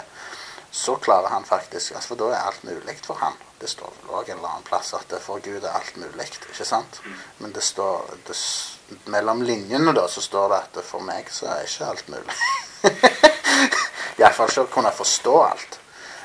så 0.75 0.97
klarer 0.99 1.31
han 1.31 1.45
faktisk 1.47 1.95
altså 1.95 2.15
For 2.15 2.19
da 2.19 2.33
er 2.33 2.49
alt 2.49 2.65
mulig 2.67 2.97
for 3.05 3.21
han. 3.21 3.37
Det 3.61 3.69
står 3.71 3.93
vel 4.01 4.17
òg 4.17 4.31
en 4.33 4.41
eller 4.41 4.49
annen 4.57 4.67
plass 4.67 4.91
at 4.97 5.13
for 5.23 5.45
Gud 5.45 5.63
er 5.63 5.71
alt 5.71 5.97
mulig. 6.01 6.27
ikke 6.51 6.67
sant? 6.67 7.01
Men 7.39 7.53
det 7.55 7.63
står 7.63 8.17
det, 8.27 8.35
mellom 9.13 9.45
linjene 9.47 9.95
da, 9.95 10.09
så 10.09 10.25
står 10.25 10.49
det 10.51 10.59
at 10.65 10.83
for 10.89 11.05
meg 11.05 11.31
så 11.31 11.53
er 11.53 11.69
ikke 11.69 11.93
alt 11.93 12.11
mulig. 12.11 12.37
Iallfall 14.19 14.51
ikke 14.51 14.67
å 14.67 14.75
kunne 14.75 14.93
forstå 14.93 15.39
alt. 15.45 15.79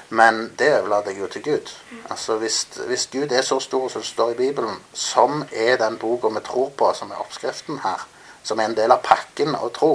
Men 0.09 0.53
det 0.59 0.71
overlater 0.79 1.11
jeg 1.11 1.21
jo 1.21 1.27
til 1.27 1.43
Gud. 1.43 1.73
Altså 2.09 2.37
hvis, 2.41 2.63
hvis, 2.87 3.07
Gud 3.11 3.31
er 3.31 3.41
så 3.45 3.59
stor 3.59 3.89
som 3.89 4.01
det 4.01 4.09
står 4.09 4.31
i 4.31 4.39
Bibelen, 4.39 4.79
som 4.93 5.43
er 5.51 5.77
den 5.77 5.97
boka 5.97 6.27
vi 6.33 6.41
tror 6.45 6.71
på, 6.77 6.93
som 6.93 7.11
er 7.11 7.21
oppskriften 7.21 7.79
her, 7.83 8.07
som 8.43 8.59
er 8.59 8.71
en 8.71 8.77
del 8.77 8.91
av 8.91 9.03
pakken 9.05 9.53
å 9.55 9.69
tro, 9.75 9.91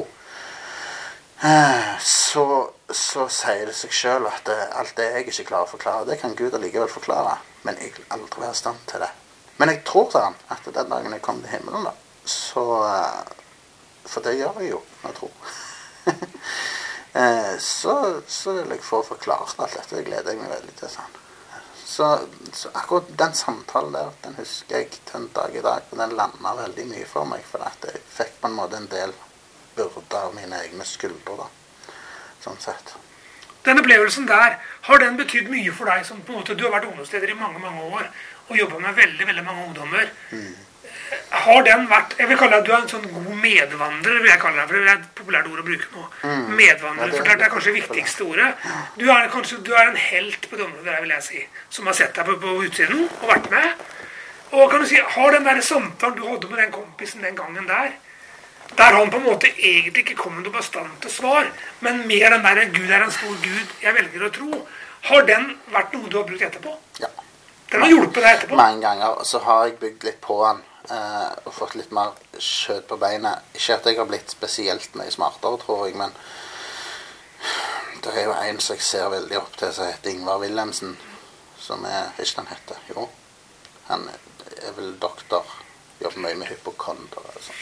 så, 2.00 2.46
så 2.90 3.26
sier 3.28 3.66
det 3.68 3.74
seg 3.76 3.92
sjøl 3.92 4.28
at 4.30 4.46
det, 4.46 4.56
alt 4.78 4.94
det 4.96 5.10
jeg 5.10 5.26
ikke 5.26 5.48
klarer 5.50 5.66
å 5.66 5.72
forklare, 5.74 6.06
det 6.08 6.20
kan 6.22 6.36
Gud 6.38 6.54
allikevel 6.54 6.88
forklare. 6.88 7.36
Men 7.66 7.80
jeg 7.80 7.96
vil 7.96 8.06
aldri 8.14 8.44
være 8.44 8.54
i 8.54 8.62
stand 8.62 8.86
til 8.88 9.02
det. 9.02 9.10
Men 9.58 9.70
jeg 9.70 9.82
tror 9.86 10.08
til 10.10 10.24
han 10.24 10.38
at 10.50 10.64
den 10.66 10.90
dagen 10.90 11.12
jeg 11.12 11.22
kommer 11.22 11.42
til 11.42 11.58
himmelen, 11.58 11.90
da, 11.90 11.94
så 12.24 12.64
For 14.04 14.20
det 14.20 14.34
gjør 14.36 14.58
jeg 14.60 14.70
jo, 14.70 14.80
jeg 15.02 15.14
tror. 15.16 15.30
Eh, 17.14 17.58
så, 17.58 18.20
så, 18.26 18.52
vil 18.52 18.72
jeg 18.74 18.82
få 18.82 19.02
forklart 19.06 19.54
alt 19.58 19.76
dette. 19.76 19.96
Det 19.96 20.06
gleder 20.08 20.34
jeg 20.34 20.40
meg 20.40 20.50
veldig 20.50 20.74
til. 20.80 20.90
Sånn. 20.90 21.20
Så, 21.84 22.08
så, 22.50 22.72
akkurat 22.74 23.12
den 23.20 23.36
samtalen 23.38 23.94
der, 23.94 24.10
den 24.24 24.34
husker 24.40 24.80
jeg 24.80 24.90
til 24.96 25.20
en 25.20 25.28
dag 25.36 25.54
i 25.54 25.62
dag. 25.62 25.86
Og 25.92 26.02
den 26.02 26.16
landa 26.18 26.56
veldig 26.58 26.88
mye 26.90 27.06
for 27.06 27.30
meg. 27.30 27.46
For 27.46 27.62
at 27.62 27.86
jeg 27.86 28.02
fikk 28.16 28.34
på 28.42 28.50
en 28.50 28.58
måte 28.58 28.80
en 28.80 28.90
del 28.90 29.14
byrder 29.78 30.18
av 30.24 30.34
mine 30.34 30.58
egne 30.66 30.86
skuldre. 30.88 31.38
da, 31.44 31.48
Sånn 32.42 32.58
sett. 32.60 32.96
Den 33.64 33.78
opplevelsen 33.80 34.26
der, 34.28 34.58
har 34.88 35.00
den 35.00 35.14
betydd 35.16 35.46
mye 35.48 35.72
for 35.72 35.88
deg? 35.88 36.02
som 36.04 36.18
på 36.20 36.34
en 36.34 36.42
måte 36.42 36.58
Du 36.58 36.66
har 36.66 36.74
vært 36.74 36.90
ungdomsleder 36.90 37.30
i 37.30 37.38
mange 37.38 37.62
mange 37.62 37.86
år 37.94 38.10
og 38.50 38.58
jobba 38.58 38.78
med 38.78 38.98
veldig 38.98 39.26
veldig 39.26 39.44
mange 39.44 39.68
ungdommer. 39.70 40.10
Mm 40.34 40.73
har 41.44 41.62
den 41.66 41.86
vært 41.90 42.14
Jeg 42.18 42.28
vil 42.30 42.38
kalle 42.38 42.58
deg 42.58 42.68
du 42.68 42.72
er 42.72 42.82
en 42.82 42.88
sånn 42.88 43.08
god 43.10 43.40
medvandrer. 43.42 44.20
vil 44.22 44.30
jeg 44.30 44.40
kalle 44.42 44.60
deg, 44.60 44.68
for 44.68 44.78
Det 44.78 44.92
er 44.92 45.00
et 45.00 45.10
populært 45.18 45.50
ord 45.50 45.62
å 45.62 45.66
bruke 45.66 45.88
nå. 45.94 46.06
Mm. 46.22 46.54
Medvandrer. 46.60 47.16
For 47.16 47.24
det 47.24 47.46
er 47.46 47.52
kanskje 47.52 47.72
det 47.72 47.80
viktigste 47.80 48.24
ordet. 48.24 48.50
Du 49.00 49.04
er, 49.10 49.28
kanskje, 49.32 49.58
du 49.66 49.72
er 49.74 49.90
en 49.90 50.00
helt 50.00 50.48
på 50.50 50.56
det 50.56 50.64
området, 50.64 51.02
vil 51.02 51.14
jeg 51.16 51.26
si, 51.28 51.42
som 51.70 51.90
har 51.90 51.98
sett 51.98 52.14
deg 52.14 52.30
på, 52.30 52.38
på 52.40 52.56
utsiden 52.68 53.04
og 53.08 53.28
vært 53.28 53.50
med. 53.50 53.84
Og 54.54 54.70
kan 54.70 54.80
du 54.80 54.86
si, 54.86 55.00
Har 55.16 55.30
den 55.32 55.44
der 55.44 55.60
samtalen 55.60 56.16
du 56.16 56.26
hadde 56.28 56.50
med 56.50 56.58
den 56.62 56.72
kompisen 56.72 57.22
den 57.22 57.36
gangen 57.36 57.66
der, 57.66 57.92
der 58.78 58.96
han 58.96 59.10
på 59.10 59.16
en 59.16 59.28
måte 59.28 59.50
egentlig 59.50 60.04
ikke 60.04 60.16
kom 60.18 60.34
med 60.34 60.46
noe 60.46 60.54
bastante 60.54 61.10
svar, 61.10 61.46
men 61.80 62.06
mer 62.08 62.30
den 62.30 62.42
der 62.42 62.64
'Gud 62.64 62.90
er 62.90 63.04
en 63.04 63.10
stor 63.10 63.34
Gud, 63.42 63.68
jeg 63.82 63.94
velger 63.94 64.26
å 64.26 64.30
tro', 64.30 64.66
har 65.10 65.22
den 65.28 65.58
vært 65.72 65.92
noe 65.92 66.08
du 66.08 66.16
har 66.16 66.24
brukt 66.24 66.42
etterpå? 66.42 66.72
Ja. 67.00 67.10
Den 67.70 67.82
har 67.82 67.88
hjulpet 67.88 68.22
deg 68.22 68.30
etterpå? 68.36 68.56
Mange 68.56 68.80
ganger. 68.80 69.18
Og 69.18 69.26
så 69.26 69.38
har 69.38 69.66
jeg 69.66 69.76
bygd 69.82 70.06
litt 70.08 70.20
på 70.20 70.38
den 70.46 70.62
eh, 70.90 71.32
og 71.44 71.54
fått 71.54 71.76
litt 71.78 71.92
mer 71.94 72.14
kjøtt 72.38 72.88
på 72.90 72.98
beinet. 73.00 73.44
Ikke 73.54 73.78
at 73.78 73.88
jeg 73.88 73.98
har 74.00 74.08
blitt 74.10 74.32
spesielt 74.32 74.96
mye 74.98 75.12
smartere, 75.14 75.60
tror 75.62 75.86
jeg, 75.86 75.96
men 76.00 76.14
det 78.04 78.12
er 78.12 78.26
jo 78.28 78.36
en 78.36 78.60
som 78.60 78.76
jeg 78.76 78.84
ser 78.84 79.10
veldig 79.12 79.38
opp 79.40 79.54
til, 79.56 79.72
som 79.72 79.88
heter 79.88 80.12
Ingvar 80.12 80.40
Wilhelmsen. 80.42 80.96
Som 81.58 81.84
er 81.88 82.10
Ikke 82.20 82.42
han 82.42 82.50
heter? 82.50 82.80
Jo. 82.90 83.08
Han 83.88 84.08
er 84.10 84.74
vel 84.76 84.98
doktor. 85.00 85.46
Jobber 86.02 86.20
mye 86.26 86.36
med 86.36 86.50
hypokonder. 86.50 87.30
Altså. 87.32 87.52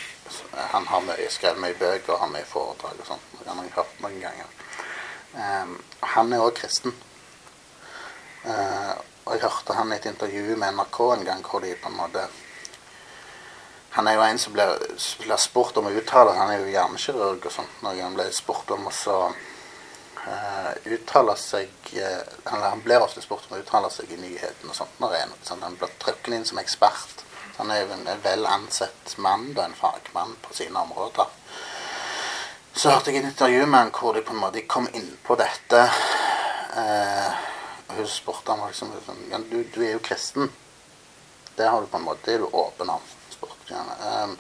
Han 0.73 0.87
har 0.87 1.05
mye, 1.07 1.29
skrevet 1.31 1.61
mye 1.63 1.79
bøker 1.79 2.15
og 2.15 2.21
har 2.25 2.33
mye 2.33 2.49
foredrag 2.49 3.01
og 3.01 3.07
sånt. 3.07 3.31
Det 3.39 3.47
har 3.47 3.63
jeg 3.63 3.75
hørt 3.77 4.01
mange 4.03 4.21
ganger. 4.21 4.51
Um, 5.33 5.77
han 6.15 6.33
er 6.33 6.43
òg 6.43 6.55
kristen. 6.59 6.95
Uh, 8.43 8.99
og 9.25 9.37
jeg 9.37 9.45
hørte 9.45 9.77
han 9.79 9.93
i 9.93 9.97
et 10.01 10.09
intervju 10.11 10.57
med 10.57 10.75
NRK 10.75 10.99
en 11.13 11.25
gang 11.29 11.45
hvor 11.47 11.63
de 11.63 11.77
på 11.79 11.91
en 11.93 12.01
måte 12.01 12.27
han 13.93 14.09
er 14.09 14.15
jo 14.17 14.23
en 14.25 14.39
som 14.39 14.55
blir, 14.57 14.71
spurt 15.37 15.77
om 15.77 15.87
å 15.91 15.91
uttale 15.93 16.33
Han 16.39 16.51
er 16.53 16.63
jo 16.63 16.71
hjernekirurg 16.73 17.45
og 17.45 17.53
sånt. 17.53 17.75
Når 17.85 17.99
han 18.01 18.15
blir 18.17 18.31
spurt 18.33 18.71
om 18.73 18.87
å 18.89 19.19
uh, 19.27 20.71
uttale 20.97 21.35
seg 21.37 21.93
uh, 22.01 22.23
han, 22.49 22.81
blir 22.87 23.05
ofte 23.05 23.21
spurt 23.21 23.51
om 23.51 23.59
å 23.59 23.61
uttale 23.61 23.91
seg 23.93 24.09
i 24.09 24.17
nyhetene 24.23 24.73
og 24.73 24.79
sånt. 24.79 24.97
Når 25.03 25.19
en, 25.19 25.37
sånn, 25.45 25.61
han 25.67 25.77
blir 25.77 25.93
trukket 26.01 26.33
inn 26.39 26.49
som 26.49 26.63
ekspert. 26.65 27.21
Så 27.53 27.61
han 27.61 27.75
er 27.75 27.85
jo 27.85 27.93
en, 27.99 28.09
en 28.09 28.25
vel 28.25 28.49
ansett 28.49 29.15
mann, 29.21 29.51
da, 29.53 29.69
en 29.69 29.77
fagmann 29.77 30.39
på 30.41 30.57
sine 30.57 30.89
områder. 30.89 31.29
Så 32.73 32.89
hørte 32.89 33.13
jeg 33.13 33.21
et 33.21 33.29
intervju 33.29 33.67
med 33.67 33.77
han 33.77 33.93
hvor 33.93 34.17
de 34.17 34.25
på 34.25 34.33
en 34.33 34.41
måte 34.41 34.65
kom 34.65 34.89
inn 34.97 35.11
på 35.27 35.37
dette. 35.37 35.85
Uh, 36.73 37.49
Hun 37.93 38.09
spurte 38.09 38.57
ham 38.57 38.65
liksom, 38.65 38.97
ja, 39.29 39.37
du, 39.51 39.59
du 39.69 39.83
er 39.85 39.99
jo 39.99 40.07
kristen. 40.07 40.49
Det 41.59 41.69
har 41.69 41.85
du 41.85 41.93
på 41.93 42.01
en 42.01 42.09
måte, 42.09 42.25
det 42.25 42.39
er 42.39 42.47
du 42.47 42.57
åpen 42.57 42.89
om. 42.89 43.05
Um, 43.75 44.37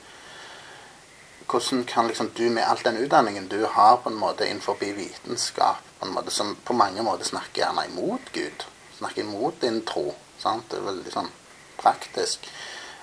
hvordan 1.46 1.84
kan 1.84 2.06
liksom 2.06 2.30
du 2.36 2.50
med 2.50 2.64
all 2.64 2.80
den 2.84 2.96
utdanningen 2.96 3.48
du 3.48 3.66
har 3.66 3.96
på 3.96 4.08
en 4.08 4.16
måte 4.16 4.46
innenfor 4.48 4.76
vitenskap, 4.80 5.76
på 5.98 6.06
en 6.06 6.14
måte, 6.14 6.30
som 6.30 6.56
på 6.64 6.72
mange 6.72 7.02
måter 7.02 7.24
snakker 7.24 7.62
gjerne 7.62 7.86
imot 7.86 8.32
Gud, 8.32 8.64
snakker 8.98 9.20
imot 9.22 9.60
din 9.60 9.82
tro 9.84 10.14
sant? 10.38 10.70
Det 10.70 10.80
er 10.80 10.86
veldig 10.86 11.12
sånn 11.12 11.30
praktisk. 11.76 12.48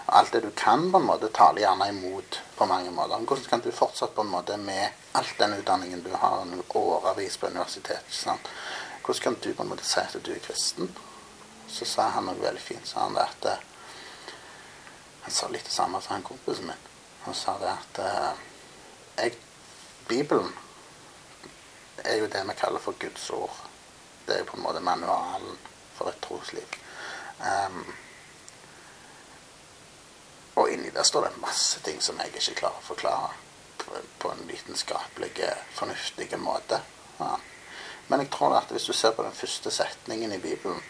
Alt 0.05 0.31
det 0.33 0.41
du 0.41 0.49
kan, 0.57 0.87
på 0.91 0.97
en 0.97 1.05
måte 1.05 1.29
taler 1.33 1.61
gjerne 1.61 1.89
imot 1.91 2.39
på 2.57 2.65
mange 2.65 2.91
måter. 2.91 3.21
Hvordan 3.21 3.49
kan 3.49 3.61
du 3.61 3.71
fortsatt 3.71 4.15
på 4.15 4.25
en 4.25 4.33
måte 4.33 4.57
med 4.57 4.89
all 5.13 5.29
den 5.37 5.53
utdanningen 5.59 6.03
du 6.03 6.09
har 6.15 6.45
årevis 6.79 7.37
på 7.37 7.47
universitetet 7.47 8.13
sant? 8.23 8.49
Hvordan 9.05 9.23
kan 9.23 9.37
du 9.43 9.53
på 9.53 9.63
en 9.63 9.69
måte 9.69 9.85
si 9.85 10.01
at 10.01 10.17
du 10.25 10.31
er 10.33 10.41
kristen? 10.41 10.89
Så 11.69 11.85
sa 11.85 12.09
han 12.15 12.25
noe 12.25 12.41
veldig 12.41 12.61
fint. 12.61 12.87
sa 12.87 13.05
han 13.05 13.17
at 13.21 13.45
han 15.29 15.35
sa 15.35 15.47
litt 15.47 15.65
det 15.65 15.71
samme 15.71 16.01
som 16.01 16.13
han 16.13 16.23
kompisen 16.23 16.65
min. 16.65 16.85
Han 17.21 17.35
sa 17.37 17.53
det 17.61 17.69
at 17.69 17.99
uh, 18.01 18.37
jeg, 19.15 19.35
Bibelen 20.07 20.55
er 22.01 22.15
jo 22.17 22.29
det 22.33 22.41
vi 22.47 22.55
kaller 22.57 22.81
for 22.81 22.97
Guds 22.97 23.27
ord. 23.29 23.59
Det 24.25 24.33
er 24.33 24.39
jo 24.41 24.47
på 24.49 24.57
en 24.57 24.63
måte 24.63 24.81
manualen 24.81 25.59
for 25.93 26.09
et 26.09 26.17
trosliv. 26.23 26.65
Um, 27.45 27.83
og 30.55 30.71
inni 30.73 30.89
der 30.95 31.05
står 31.05 31.27
det 31.27 31.43
masse 31.43 31.83
ting 31.85 32.01
som 32.01 32.17
jeg 32.17 32.33
ikke 32.33 32.57
klarer 32.63 32.81
å 32.81 32.87
forklare 32.87 33.29
på, 33.83 34.01
på 34.25 34.33
en 34.33 34.41
vitenskapelig, 34.49 35.29
fornuftig 35.77 36.31
måte. 36.41 36.81
Ja. 37.19 37.35
Men 38.07 38.25
jeg 38.25 38.33
tror 38.33 38.57
at 38.57 38.73
hvis 38.73 38.89
du 38.89 38.97
ser 38.97 39.13
på 39.13 39.29
den 39.29 39.37
første 39.37 39.69
setningen 39.77 40.33
i 40.33 40.41
Bibelen, 40.41 40.81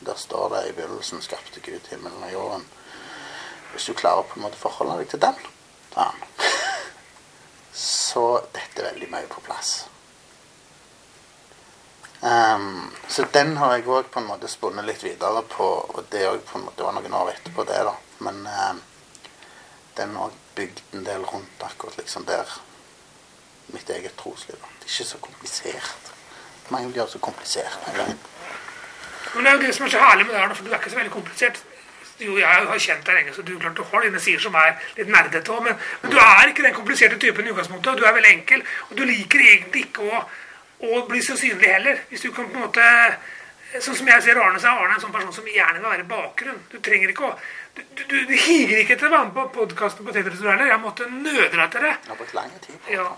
der 0.00 0.16
står 0.16 0.48
det 0.56 0.64
i 0.70 0.74
begynnelsen 0.80 1.20
skapte 1.20 1.60
Gud 1.60 1.92
himmelen 1.92 2.24
og 2.24 2.32
jorden. 2.32 2.68
Hvis 3.76 3.90
du 3.90 3.92
klarer 3.92 4.24
å 4.24 4.28
på 4.30 4.38
en 4.38 4.46
måte 4.46 4.56
forholde 4.56 5.02
deg 5.02 5.10
til 5.12 5.20
den, 5.20 5.36
han, 5.92 6.22
så 7.76 8.22
dette 8.54 8.80
er 8.80 8.86
veldig 8.88 9.10
mye 9.12 9.28
på 9.28 9.42
plass. 9.44 9.74
Um, 12.22 12.88
så 13.12 13.26
den 13.34 13.52
har 13.60 13.74
jeg 13.76 13.84
òg 13.92 14.08
på 14.08 14.22
en 14.22 14.30
måte 14.30 14.48
spunnet 14.48 14.88
litt 14.88 15.04
videre 15.04 15.44
på, 15.52 15.66
og 15.92 16.08
det, 16.08 16.24
på 16.48 16.62
måte, 16.62 16.78
det 16.80 16.86
var 16.88 16.96
noen 16.96 17.18
år 17.20 17.34
etterpå 17.34 17.66
det, 17.68 17.82
da. 17.84 17.92
Men 18.24 18.40
um, 18.48 18.80
den 20.00 20.16
har 20.16 20.40
bygd 20.56 20.80
en 20.96 21.04
del 21.04 21.28
rundt 21.28 21.68
akkurat 21.68 22.00
liksom 22.00 22.24
der 22.24 22.56
mitt 23.76 23.92
eget 23.92 24.16
trosliv. 24.16 24.56
Det 24.56 24.88
er 24.88 24.94
ikke 24.94 25.10
så 25.12 25.20
komplisert. 25.28 26.12
Mange 26.72 26.92
det 26.96 27.10
så 27.12 27.20
komplisert. 27.20 27.78
Men 27.94 29.44
det 29.44 29.50
er 29.52 29.56
jo 29.60 29.64
det 29.68 29.74
som 29.76 29.84
er 29.84 29.92
så 29.92 30.00
herlig 30.00 30.26
med 30.26 30.34
det 30.34 30.40
her, 30.40 30.54
for 30.54 30.64
du 30.64 30.72
er 30.72 30.80
ikke 30.80 30.96
så 30.96 31.02
veldig 31.04 31.18
komplisert. 31.20 31.64
Jo, 32.18 32.38
jeg 32.40 32.66
har 32.70 32.78
kjent 32.80 33.04
deg 33.04 33.18
lenge, 33.18 33.34
så 33.36 33.42
du, 33.44 33.52
klart, 33.60 33.76
du 33.76 33.84
har 33.84 34.04
dine 34.06 34.20
sider 34.24 34.40
som 34.40 34.54
er 34.56 34.74
litt 34.96 35.10
nerdete 35.12 35.52
òg, 35.52 35.66
men, 35.66 35.76
men 36.02 36.14
du 36.14 36.16
er 36.22 36.52
ikke 36.52 36.64
den 36.64 36.76
kompliserte 36.76 37.18
typen 37.20 37.44
i 37.44 37.52
utgangspunktet. 37.52 37.98
Du 38.00 38.06
er 38.08 38.16
veldig 38.16 38.32
enkel, 38.38 38.62
og 38.88 38.94
du 38.96 39.04
liker 39.04 39.42
egentlig 39.44 39.86
ikke 39.90 40.06
å, 40.06 40.22
å 40.88 41.02
bli 41.10 41.20
så 41.24 41.36
synlig 41.36 41.68
heller. 41.74 42.00
Hvis 42.08 42.24
du 42.24 42.30
kan 42.32 42.48
på 42.48 42.56
en 42.56 42.68
måte 42.68 42.86
Sånn 43.82 43.96
som 43.98 44.08
jeg 44.08 44.22
ser 44.22 44.38
Arne, 44.40 44.60
så 44.62 44.70
er 44.70 44.78
Arne 44.78 44.94
en 44.94 45.00
sånn 45.02 45.12
person 45.12 45.34
som 45.34 45.48
gjerne 45.50 45.80
vil 45.80 45.90
være 45.90 46.04
i 46.04 46.08
bakgrunn. 46.08 46.60
Du 46.70 46.76
trenger 46.80 47.10
ikke 47.12 47.26
å 47.28 47.32
Du, 47.76 47.82
du, 48.08 48.14
du, 48.24 48.30
higer 48.32 48.78
ikke 48.80 48.94
etter 48.94 49.10
å 49.10 49.12
være 49.12 49.24
med 49.26 49.34
på 49.34 49.42
podkasten 49.52 50.06
på 50.06 50.12
heller. 50.14 50.62
Jeg 50.70 50.80
måtte 50.80 51.08
nøde 51.10 51.50
deg 51.50 51.74
til 51.74 51.82
det. 51.84 51.90
Tid 52.62 52.86
Ja. 52.94 53.10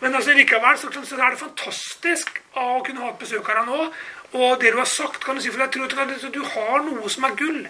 Men 0.00 0.16
altså 0.18 0.34
likevel 0.34 0.80
så, 0.80 0.90
så 0.90 1.18
er 1.20 1.30
det 1.30 1.38
fantastisk 1.38 2.40
å 2.58 2.80
kunne 2.82 3.04
ha 3.04 3.12
et 3.12 3.20
besøk 3.20 3.46
her 3.52 3.62
nå. 3.68 3.86
Og 4.32 4.60
det 4.60 4.72
du 4.74 4.80
har 4.80 4.90
sagt, 4.90 5.22
kan 5.22 5.38
du 5.38 5.44
si, 5.44 5.52
for 5.52 5.62
jeg 5.62 5.70
tror 5.76 6.02
at 6.02 6.26
du 6.34 6.42
har 6.56 6.82
noe 6.88 7.12
som 7.12 7.28
er 7.28 7.38
gull. 7.38 7.62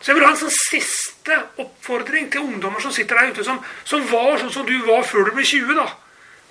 Så 0.00 0.10
jeg 0.10 0.16
vil 0.16 0.24
ha 0.24 0.32
en 0.32 0.40
sånn 0.40 0.54
siste 0.54 1.36
oppfordring 1.60 2.30
til 2.32 2.46
ungdommer 2.46 2.80
som 2.80 2.92
sitter 2.94 3.18
der 3.20 3.34
ute, 3.34 3.44
som, 3.44 3.58
som 3.84 4.06
var 4.08 4.38
sånn 4.40 4.52
som 4.54 4.68
du 4.68 4.78
var 4.86 5.04
før 5.04 5.28
du 5.28 5.34
ble 5.36 5.44
20. 5.44 5.74
da. 5.76 5.86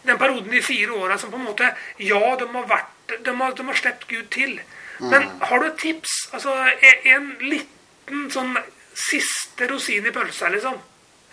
Den 0.06 0.20
perioden 0.22 0.54
de 0.54 0.62
fire 0.64 0.96
åra 0.96 1.18
som 1.20 1.32
på 1.32 1.40
en 1.40 1.50
måte 1.50 1.74
Ja, 2.00 2.36
de 2.40 2.46
har 2.54 2.68
vært 2.70 2.96
De 3.26 3.34
har, 3.36 3.56
de 3.58 3.66
har 3.66 3.76
sluppet 3.76 4.06
Gud 4.08 4.28
til. 4.32 4.60
Men 5.00 5.26
har 5.42 5.60
du 5.60 5.66
et 5.66 5.80
tips? 5.82 6.14
Altså 6.38 6.54
en, 6.54 7.08
en 7.16 7.30
liten 7.42 8.28
sånn 8.32 8.54
siste 8.94 9.68
rosin 9.72 10.06
i 10.06 10.14
pølsa, 10.14 10.52
liksom. 10.54 10.78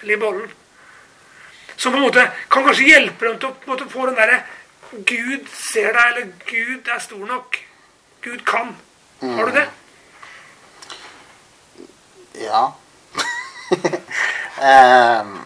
Eller 0.01 0.17
i 0.17 0.21
bollen. 0.21 0.55
Som 1.77 1.93
på 1.93 2.01
en 2.01 2.07
måte 2.07 2.25
kan 2.49 2.65
kanskje 2.65 2.89
hjelpe 2.89 3.29
dem 3.29 3.39
til 3.43 3.51
å 3.51 3.69
måte, 3.69 3.89
få 3.93 4.09
den 4.09 4.17
derre 4.17 4.41
Gud 5.05 5.49
ser 5.53 5.93
deg, 5.93 6.05
eller 6.13 6.29
Gud 6.49 6.89
er 6.89 7.03
stor 7.03 7.25
nok. 7.29 7.59
Gud 8.25 8.45
kan. 8.49 8.73
Har 9.21 9.51
du 9.51 9.59
det? 9.59 9.67
Ja. 12.41 12.73
um, 13.71 15.37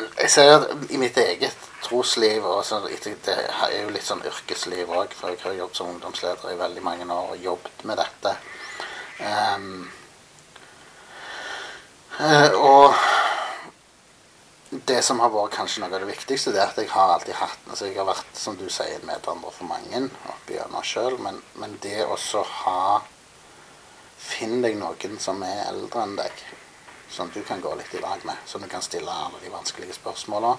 jeg 0.20 0.30
ser 0.30 0.54
at 0.56 0.90
i 0.90 1.00
mitt 1.00 1.16
eget 1.18 1.56
trosliv 1.82 2.44
og 2.44 2.64
så, 2.64 2.80
Det 2.86 3.36
er 3.36 3.82
jo 3.82 3.94
litt 3.94 4.06
sånn 4.06 4.24
yrkesliv 4.26 4.90
òg, 4.90 5.14
for 5.16 5.32
jeg 5.32 5.42
har 5.44 5.56
jobbet 5.62 5.76
som 5.76 5.94
ungdomsleder 5.94 6.52
i 6.52 6.58
veldig 6.58 6.82
mange 6.84 7.08
år 7.12 7.32
og 7.34 7.44
jobbet 7.44 7.84
med 7.88 8.00
dette. 8.02 8.36
Um, 9.20 9.88
og 12.60 12.94
det 14.86 15.00
som 15.02 15.18
har 15.20 15.32
vært 15.34 15.54
kanskje 15.56 15.82
noe 15.82 15.90
av 15.90 16.04
det 16.04 16.12
viktigste, 16.12 16.52
det 16.54 16.60
er 16.62 16.68
at 16.70 16.78
jeg 16.78 16.90
har 16.92 17.14
alltid 17.14 17.34
hatt 17.34 17.70
altså 17.70 17.88
Jeg 17.88 17.96
har 17.98 18.06
vært, 18.06 18.28
som 18.38 18.58
du 18.58 18.68
sier, 18.70 19.00
medvandrer 19.06 19.54
for 19.54 19.66
mange 19.66 20.04
opp 20.30 20.52
igjennom 20.52 20.84
sjøl, 20.86 21.16
men, 21.18 21.40
men 21.58 21.74
det 21.82 22.04
også 22.04 22.44
ha 22.60 23.00
Finn 24.20 24.60
deg 24.62 24.76
noen 24.76 25.16
som 25.22 25.40
er 25.46 25.64
eldre 25.70 26.02
enn 26.04 26.18
deg, 26.18 26.42
som 27.10 27.30
du 27.34 27.40
kan 27.46 27.62
gå 27.64 27.72
litt 27.78 27.94
i 27.96 28.02
lag 28.02 28.20
med. 28.28 28.36
Som 28.46 28.62
du 28.62 28.68
kan 28.68 28.84
stille 28.84 29.10
alle 29.10 29.40
de 29.42 29.52
vanskelige 29.52 29.96
spørsmåla. 29.96 30.52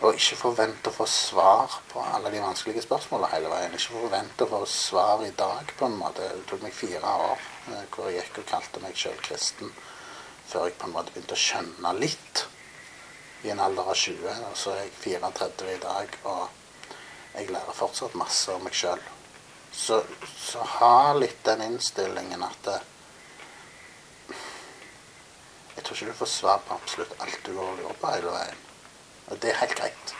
Og 0.00 0.16
ikke 0.16 0.38
forvente 0.40 0.88
å 0.88 0.96
få 0.96 1.04
svar 1.12 1.74
på 1.90 2.00
alle 2.00 2.30
de 2.32 2.40
vanskelige 2.40 2.86
spørsmåla 2.86 3.28
hele 3.34 3.50
veien. 3.52 3.74
Ikke 3.76 3.98
forvente 3.98 4.46
å 4.46 4.52
få 4.54 4.60
svar 4.72 5.26
i 5.26 5.32
dag, 5.36 5.74
på 5.76 5.90
en 5.90 5.98
måte. 6.00 6.24
Det 6.24 6.46
tok 6.48 6.64
meg 6.64 6.72
fire 6.76 7.16
år 7.26 7.36
eh, 7.74 7.84
hvor 7.92 8.08
jeg 8.08 8.22
gikk 8.22 8.40
og 8.40 8.48
kalte 8.54 8.80
meg 8.80 8.96
sjøl 8.96 9.20
kristen, 9.26 9.74
før 10.48 10.70
jeg 10.70 10.78
på 10.80 10.88
en 10.88 10.96
måte 10.96 11.12
begynte 11.12 11.36
å 11.36 11.44
skjønne 11.44 11.94
litt. 12.00 12.46
I 13.44 13.52
en 13.52 13.60
alder 13.60 13.92
av 13.92 14.00
20. 14.06 14.42
Og 14.48 14.56
så 14.56 14.72
er 14.72 14.86
jeg 14.86 14.96
34 15.20 15.76
i 15.76 15.80
dag, 15.84 16.18
og 16.32 16.96
jeg 17.36 17.52
lærer 17.52 17.76
fortsatt 17.76 18.16
masse 18.16 18.56
om 18.56 18.64
meg 18.64 18.80
sjøl. 18.80 19.04
Så, 19.72 20.02
så 20.36 20.64
ha 20.78 21.12
litt 21.14 21.44
den 21.44 21.62
innstillingen 21.62 22.42
at 22.42 22.64
det, 22.64 22.78
Jeg 25.76 25.84
tror 25.86 25.96
ikke 25.96 26.12
du 26.12 26.18
får 26.18 26.28
svar 26.28 26.58
på 26.66 26.74
absolutt 26.74 27.12
alt 27.24 27.38
du 27.46 27.54
går 27.56 27.68
og 27.70 27.78
lurer 27.78 27.94
på 28.00 28.10
hele 28.12 28.32
veien. 28.34 28.58
Og 29.30 29.38
det 29.40 29.52
er 29.52 29.60
helt 29.62 29.78
greit. 29.78 30.12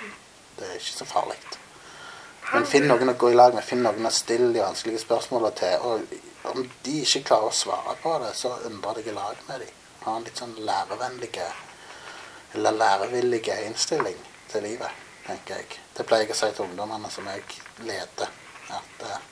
Det 0.56 0.68
er 0.68 0.78
ikke 0.78 0.94
så 0.94 1.06
farlig. 1.10 1.36
Men 2.52 2.64
finn 2.66 2.86
noen 2.88 3.12
å 3.12 3.16
gå 3.20 3.28
i 3.30 3.36
lag 3.36 3.54
med. 3.54 3.66
Finn 3.66 3.82
noen 3.84 4.08
å 4.08 4.12
stille 4.14 4.48
de 4.54 4.62
vanskelige 4.62 5.02
spørsmålene 5.02 5.58
til. 5.60 5.84
Og 5.84 6.54
om 6.54 6.64
de 6.86 6.94
ikke 7.02 7.26
klarer 7.28 7.50
å 7.50 7.58
svare 7.60 7.96
på 8.02 8.14
det, 8.22 8.32
så 8.38 8.54
undrer 8.70 8.98
deg 8.98 9.10
i 9.12 9.16
lag 9.18 9.42
med 9.50 9.60
dem. 9.66 9.76
Ha 10.06 10.16
en 10.16 10.24
litt 10.24 10.40
sånn 10.40 10.56
lærevennlig 10.64 11.30
eller 12.54 12.72
lærevillig 12.72 13.42
innstilling 13.66 14.16
til 14.50 14.64
livet, 14.66 15.02
tenker 15.26 15.60
jeg. 15.60 15.76
Det 15.96 16.06
pleier 16.06 16.24
jeg 16.24 16.34
å 16.34 16.38
si 16.40 16.48
til 16.56 16.64
ungdommene 16.66 17.10
som 17.12 17.28
jeg 17.30 17.44
leder. 17.84 18.32
At, 18.70 19.04
eh, 19.06 19.28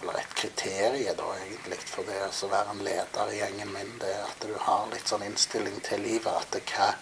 eller 0.00 0.18
et 0.18 0.34
kriterium 0.34 1.16
da 1.18 1.28
egentlig 1.42 1.78
for 1.90 2.06
det 2.06 2.20
å 2.28 2.50
være 2.52 2.74
en 2.74 2.84
leder 2.86 3.32
i 3.32 3.40
gjengen 3.40 3.72
min, 3.74 3.92
det 4.02 4.12
er 4.14 4.24
at 4.26 4.46
du 4.46 4.54
har 4.66 4.86
litt 4.92 5.10
sånn 5.10 5.26
innstilling 5.26 5.80
til 5.86 6.02
livet. 6.04 6.30
At 6.30 6.58
hva, 6.72 6.92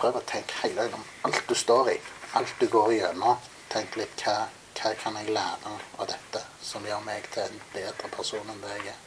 prøv 0.00 0.20
å 0.20 0.24
tenke 0.30 0.62
hele 0.62 0.86
tiden 0.86 1.00
om 1.00 1.28
alt 1.28 1.42
du 1.48 1.56
står 1.58 1.92
i, 1.96 1.98
alt 2.38 2.54
du 2.60 2.68
går 2.70 2.94
igjennom. 2.98 3.50
Tenk 3.70 3.98
litt 3.98 4.24
hva, 4.26 4.36
hva 4.78 4.94
kan 5.02 5.18
jeg 5.20 5.34
lære 5.34 5.74
av 5.98 6.06
dette 6.10 6.44
som 6.62 6.86
gjør 6.86 7.02
meg 7.06 7.26
til 7.34 7.46
en 7.46 7.60
bedre 7.74 8.14
person 8.14 8.46
enn 8.54 8.62
det 8.62 8.78
jeg 8.78 8.94
er. 8.94 9.02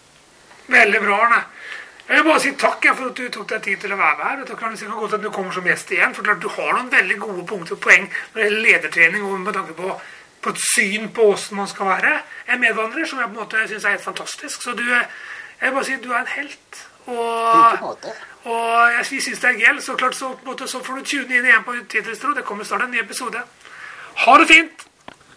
Veldig 0.74 1.02
bra, 1.04 1.24
Arne. 1.26 1.42
Jeg 2.04 2.20
vil 2.20 2.26
bare 2.28 2.40
si 2.44 2.52
takk 2.60 2.86
for 2.98 3.10
at 3.10 3.16
du 3.16 3.28
tok 3.32 3.48
deg 3.48 3.62
tid 3.64 3.80
til 3.80 3.94
å 3.96 3.98
være 4.00 4.18
med 4.20 4.26
her. 4.28 4.40
og 4.44 4.60
kan 4.60 4.76
sikkert 4.78 5.14
at 5.16 5.22
du 5.24 5.30
kommer 5.32 5.56
som 5.56 5.68
gjest 5.68 5.92
igjen. 5.92 6.14
for 6.14 6.24
klart 6.24 6.42
Du 6.42 6.50
har 6.50 6.74
noen 6.74 6.92
veldig 6.92 7.18
gode 7.20 7.46
punkter 7.48 7.76
og 7.76 7.80
poeng 7.80 8.10
når 8.34 8.42
det 8.42 8.44
gjelder 8.44 8.66
ledertrening 8.68 9.24
og 9.24 9.40
med 9.40 9.54
tanke 9.54 9.74
på, 9.74 10.00
på 10.43 10.53
et 10.53 10.62
syn 10.62 11.10
på 11.15 11.29
åssen 11.34 11.58
man 11.58 11.67
skal 11.71 11.86
være. 11.86 12.13
En 12.53 12.62
medvandrer 12.62 13.08
som 13.10 13.19
jeg 13.19 13.29
på 13.29 13.38
en 13.38 13.41
måte 13.43 13.67
syns 13.67 13.86
er 13.86 13.95
helt 13.95 14.06
fantastisk. 14.06 14.62
Så 14.62 14.75
du, 14.77 14.84
jeg 14.84 15.67
vil 15.67 15.75
bare 15.77 15.86
si 15.88 15.99
du 16.03 16.12
er 16.12 16.21
en 16.21 16.34
helt. 16.36 16.88
Og, 17.06 17.99
og 18.43 18.91
jeg 18.97 19.06
syns 19.10 19.43
det 19.43 19.49
er 19.49 19.60
gøy. 19.60 19.82
Så 19.82 19.95
klart 19.99 20.15
så, 20.15 20.34
måte, 20.45 20.67
så 20.67 20.84
får 20.84 21.01
du 21.01 21.12
tune 21.13 21.38
inn 21.38 21.51
igjen 21.51 21.67
på 21.67 21.75
Tidsro. 21.89 22.34
Det 22.38 22.45
kommer 22.47 22.67
snart 22.67 22.88
en 22.88 22.95
ny 22.95 23.03
episode. 23.03 23.43
Ha 24.25 24.39
det 24.39 24.47
fint! 24.47 24.88